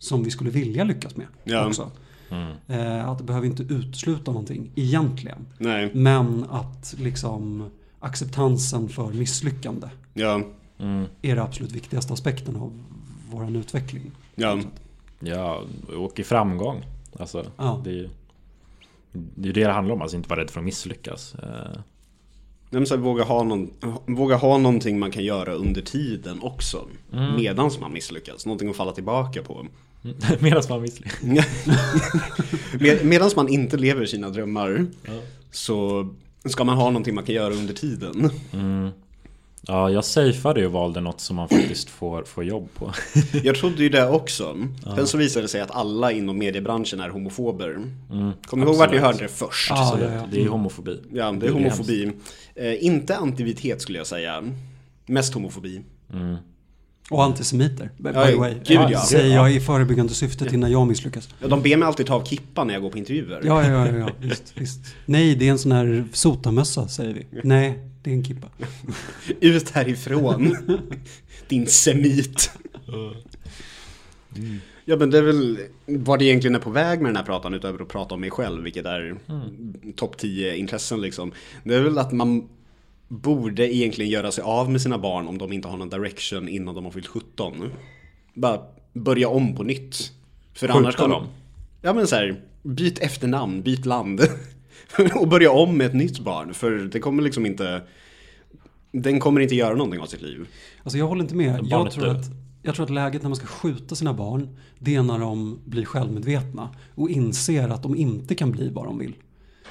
[0.00, 1.26] som vi skulle vilja lyckas med.
[1.44, 1.66] Ja.
[1.66, 1.90] Också.
[2.30, 2.52] Mm.
[2.68, 5.46] Eh, Att det behöver inte utesluta någonting egentligen.
[5.58, 7.70] nej, Men att liksom
[8.00, 10.40] acceptansen för misslyckande ja,
[10.78, 11.04] Mm.
[11.22, 12.72] är det absolut viktigaste aspekten av
[13.30, 14.10] vår utveckling.
[14.34, 14.58] ja.
[15.22, 15.62] Ja,
[15.96, 16.84] och i framgång.
[17.18, 17.80] Alltså, Ja.
[17.84, 18.08] det är ju
[19.12, 21.34] det, är det det handlar om, alltså inte vara rädd för att misslyckas.
[21.34, 21.70] Eh,
[22.72, 23.70] Nej, men så här, våga, ha någon,
[24.06, 26.86] våga ha någonting man kan göra under tiden också.
[27.12, 27.36] Mm.
[27.36, 28.46] Medans man misslyckas.
[28.46, 29.66] Någonting att falla tillbaka på.
[30.40, 31.46] Medan man misslyckas.
[32.80, 35.12] Med, medans man inte lever sina drömmar Ja.
[35.50, 36.08] så
[36.44, 38.30] ska man ha någonting man kan göra under tiden.
[38.52, 38.90] Mm.
[39.62, 42.92] Ja, jag safeade ju och valde något som man faktiskt får, får jobb på.
[43.44, 44.56] Jag trodde ju det också.
[44.96, 47.70] Sen så visade det sig att alla inom mediebranschen är homofober.
[48.10, 49.70] Mm, Kommer ihåg vart ni hörde det först?
[49.70, 50.28] Ja, Så ja, det, ja.
[50.32, 51.00] det är homofobi.
[51.12, 52.12] Ja, det är homofobi.
[52.54, 54.44] Eh, inte antivitet skulle jag säga.
[55.06, 55.80] Mest homofobi.
[56.12, 56.36] Mm.
[57.10, 58.54] Och antisemiter, by the way.
[58.64, 59.00] gud, ja.
[59.00, 61.28] Säger jag i förebyggande syfte innan jag misslyckas.
[61.40, 63.40] Ja, de ber mig alltid ta av kippan när jag går på intervjuer.
[63.44, 64.80] Ja, ja, ja, ja visst, visst.
[65.06, 67.26] Nej, det är en sån här sotamössa säger vi.
[67.42, 68.46] Nej, det är en kippa.
[69.40, 70.56] Ut härifrån.
[71.48, 72.50] Din semit.
[74.84, 77.54] Ja men det är väl vad det egentligen är på väg med den här pratan
[77.54, 79.16] utöver att prata om mig själv, vilket är
[79.96, 81.32] topp 10 intressen liksom.
[81.64, 82.48] Det är väl att man
[83.10, 86.74] borde egentligen göra sig av med sina barn om de inte har någon direction innan
[86.74, 87.70] de har fyllt 17.
[88.34, 88.60] Bara
[88.92, 90.12] börja om på nytt.
[90.54, 91.26] För Skjuta annars kommer dem.
[91.82, 94.20] Ja men så här, byt efternamn, byt land.
[95.14, 96.54] och börja om med ett nytt barn.
[96.54, 97.82] För det kommer liksom inte
[98.92, 100.46] Den kommer inte göra någonting av sitt liv.
[100.82, 101.60] Alltså jag håller inte med.
[101.64, 102.24] Jag tror, att,
[102.62, 105.84] jag tror att läget när man ska skjuta sina barn, det är när de blir
[105.84, 109.14] självmedvetna och inser att de inte kan bli vad de vill.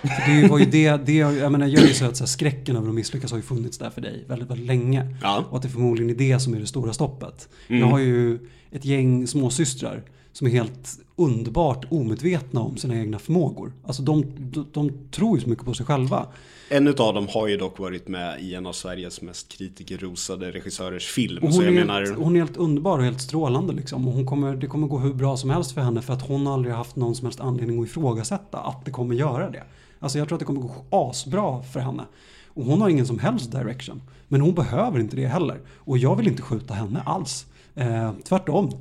[0.01, 2.75] För det var ju det, det jag menar, är ju så att så här, skräcken
[2.75, 5.15] över att misslyckas har ju funnits där för dig väldigt, väldigt länge.
[5.21, 5.45] Ja.
[5.49, 7.49] Och att det förmodligen är det som är det stora stoppet.
[7.67, 7.81] Mm.
[7.81, 8.39] Jag har ju
[8.71, 13.73] ett gäng småsystrar som är helt underbart omedvetna om sina egna förmågor.
[13.85, 16.27] Alltså de, de, de tror ju så mycket på sig själva.
[16.69, 21.05] En utav dem har ju dock varit med i en av Sveriges mest kritikerrosade regissörers
[21.07, 21.43] film.
[21.43, 24.07] Och så hon, jag är menar, helt, hon är helt underbar och helt strålande liksom.
[24.07, 26.47] Och hon kommer, det kommer gå hur bra som helst för henne för att hon
[26.47, 29.63] aldrig har haft någon som helst anledning att ifrågasätta att det kommer göra det.
[29.99, 32.03] Alltså jag tror att det kommer gå asbra för henne.
[32.47, 34.01] Och hon har ingen som helst direction.
[34.27, 35.59] Men hon behöver inte det heller.
[35.77, 37.45] Och jag vill inte skjuta henne alls.
[37.75, 38.71] Eh, tvärtom.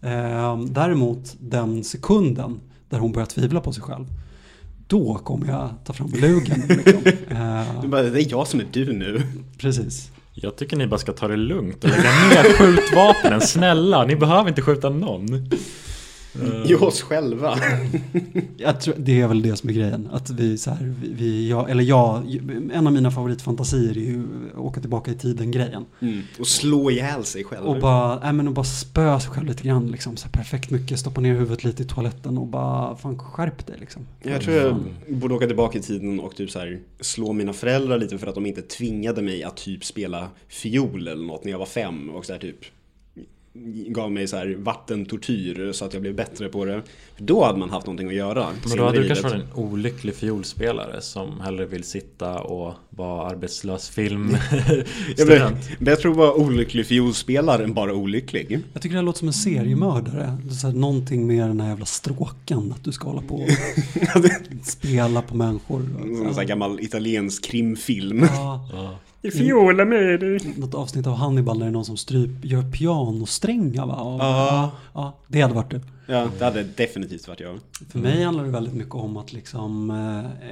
[0.00, 4.06] Eh, däremot den sekunden där hon börjar tvivla på sig själv.
[4.86, 6.62] Då kommer jag ta fram lugen.
[6.68, 7.02] Liksom.
[7.30, 9.22] Eh, det är bara, det är jag som är du nu.
[9.58, 10.10] precis.
[10.34, 13.40] Jag tycker ni bara ska ta det lugnt och lägga ner skjutvapnen.
[13.40, 15.50] Snälla, ni behöver inte skjuta någon.
[16.66, 17.58] I oss själva.
[18.56, 20.08] Jag tror, det är väl det som är grejen.
[20.12, 22.40] Att vi så här, vi, vi, jag, eller jag,
[22.72, 24.24] en av mina favoritfantasier är ju
[24.56, 25.84] åka tillbaka i tiden-grejen.
[26.00, 26.22] Mm.
[26.38, 27.66] Och slå ihjäl sig själv.
[27.66, 29.90] Och bara, nej, men och bara spö sig själv lite grann.
[29.90, 33.66] Liksom, så här, perfekt mycket, stoppa ner huvudet lite i toaletten och bara, fan skärp
[33.66, 34.06] dig liksom.
[34.22, 34.76] Jag tror jag
[35.08, 38.34] borde åka tillbaka i tiden och typ så här, slå mina föräldrar lite för att
[38.34, 42.24] de inte tvingade mig att typ spela fiol eller något när jag var fem och
[42.24, 42.64] så här typ
[43.86, 46.82] gav mig så här vattentortyr så att jag blev bättre på det.
[47.16, 48.46] För då hade man haft någonting att göra.
[48.68, 53.30] Men då hade du kanske varit en olycklig fiolspelare som hellre vill sitta och vara
[53.30, 54.36] arbetslös film
[55.16, 58.60] jag, jag tror bara olycklig fiolspelare än bara olycklig.
[58.72, 60.38] Jag tycker det här låter som en seriemördare.
[60.44, 62.72] Det är så här, någonting med den här jävla stråken.
[62.76, 63.48] Att du ska hålla på och
[64.62, 65.82] spela på människor.
[65.98, 68.22] Som en sån här gammal italiensk krimfilm.
[68.22, 68.98] Ja, Ja.
[69.22, 70.54] Fiola med dig.
[70.56, 73.94] något avsnitt av Hannibal där det är någon som stryp, gör pianosträngar va?
[73.94, 74.72] Och, Ja.
[74.94, 75.80] ja, det hade varit det.
[76.06, 77.58] Ja, det hade definitivt varit jag.
[77.88, 79.90] För mig handlar det väldigt mycket om att liksom...
[79.90, 80.50] Eh,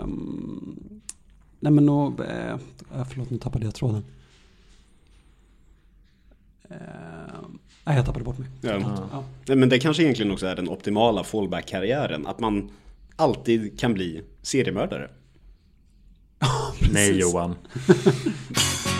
[0.00, 1.00] ehm,
[1.60, 2.58] nej men och, eh,
[3.10, 4.04] förlåt nu tappade jag tråden.
[6.70, 6.76] Eh,
[7.84, 8.48] nej jag tappade bort mig.
[8.60, 8.80] Ja.
[9.12, 9.24] Ja.
[9.46, 12.26] Nej, Men det kanske egentligen också är den optimala fallback-karriären.
[12.26, 12.70] Att man
[13.16, 15.10] alltid kan bli seriemördare.
[16.92, 17.56] Nej Johan.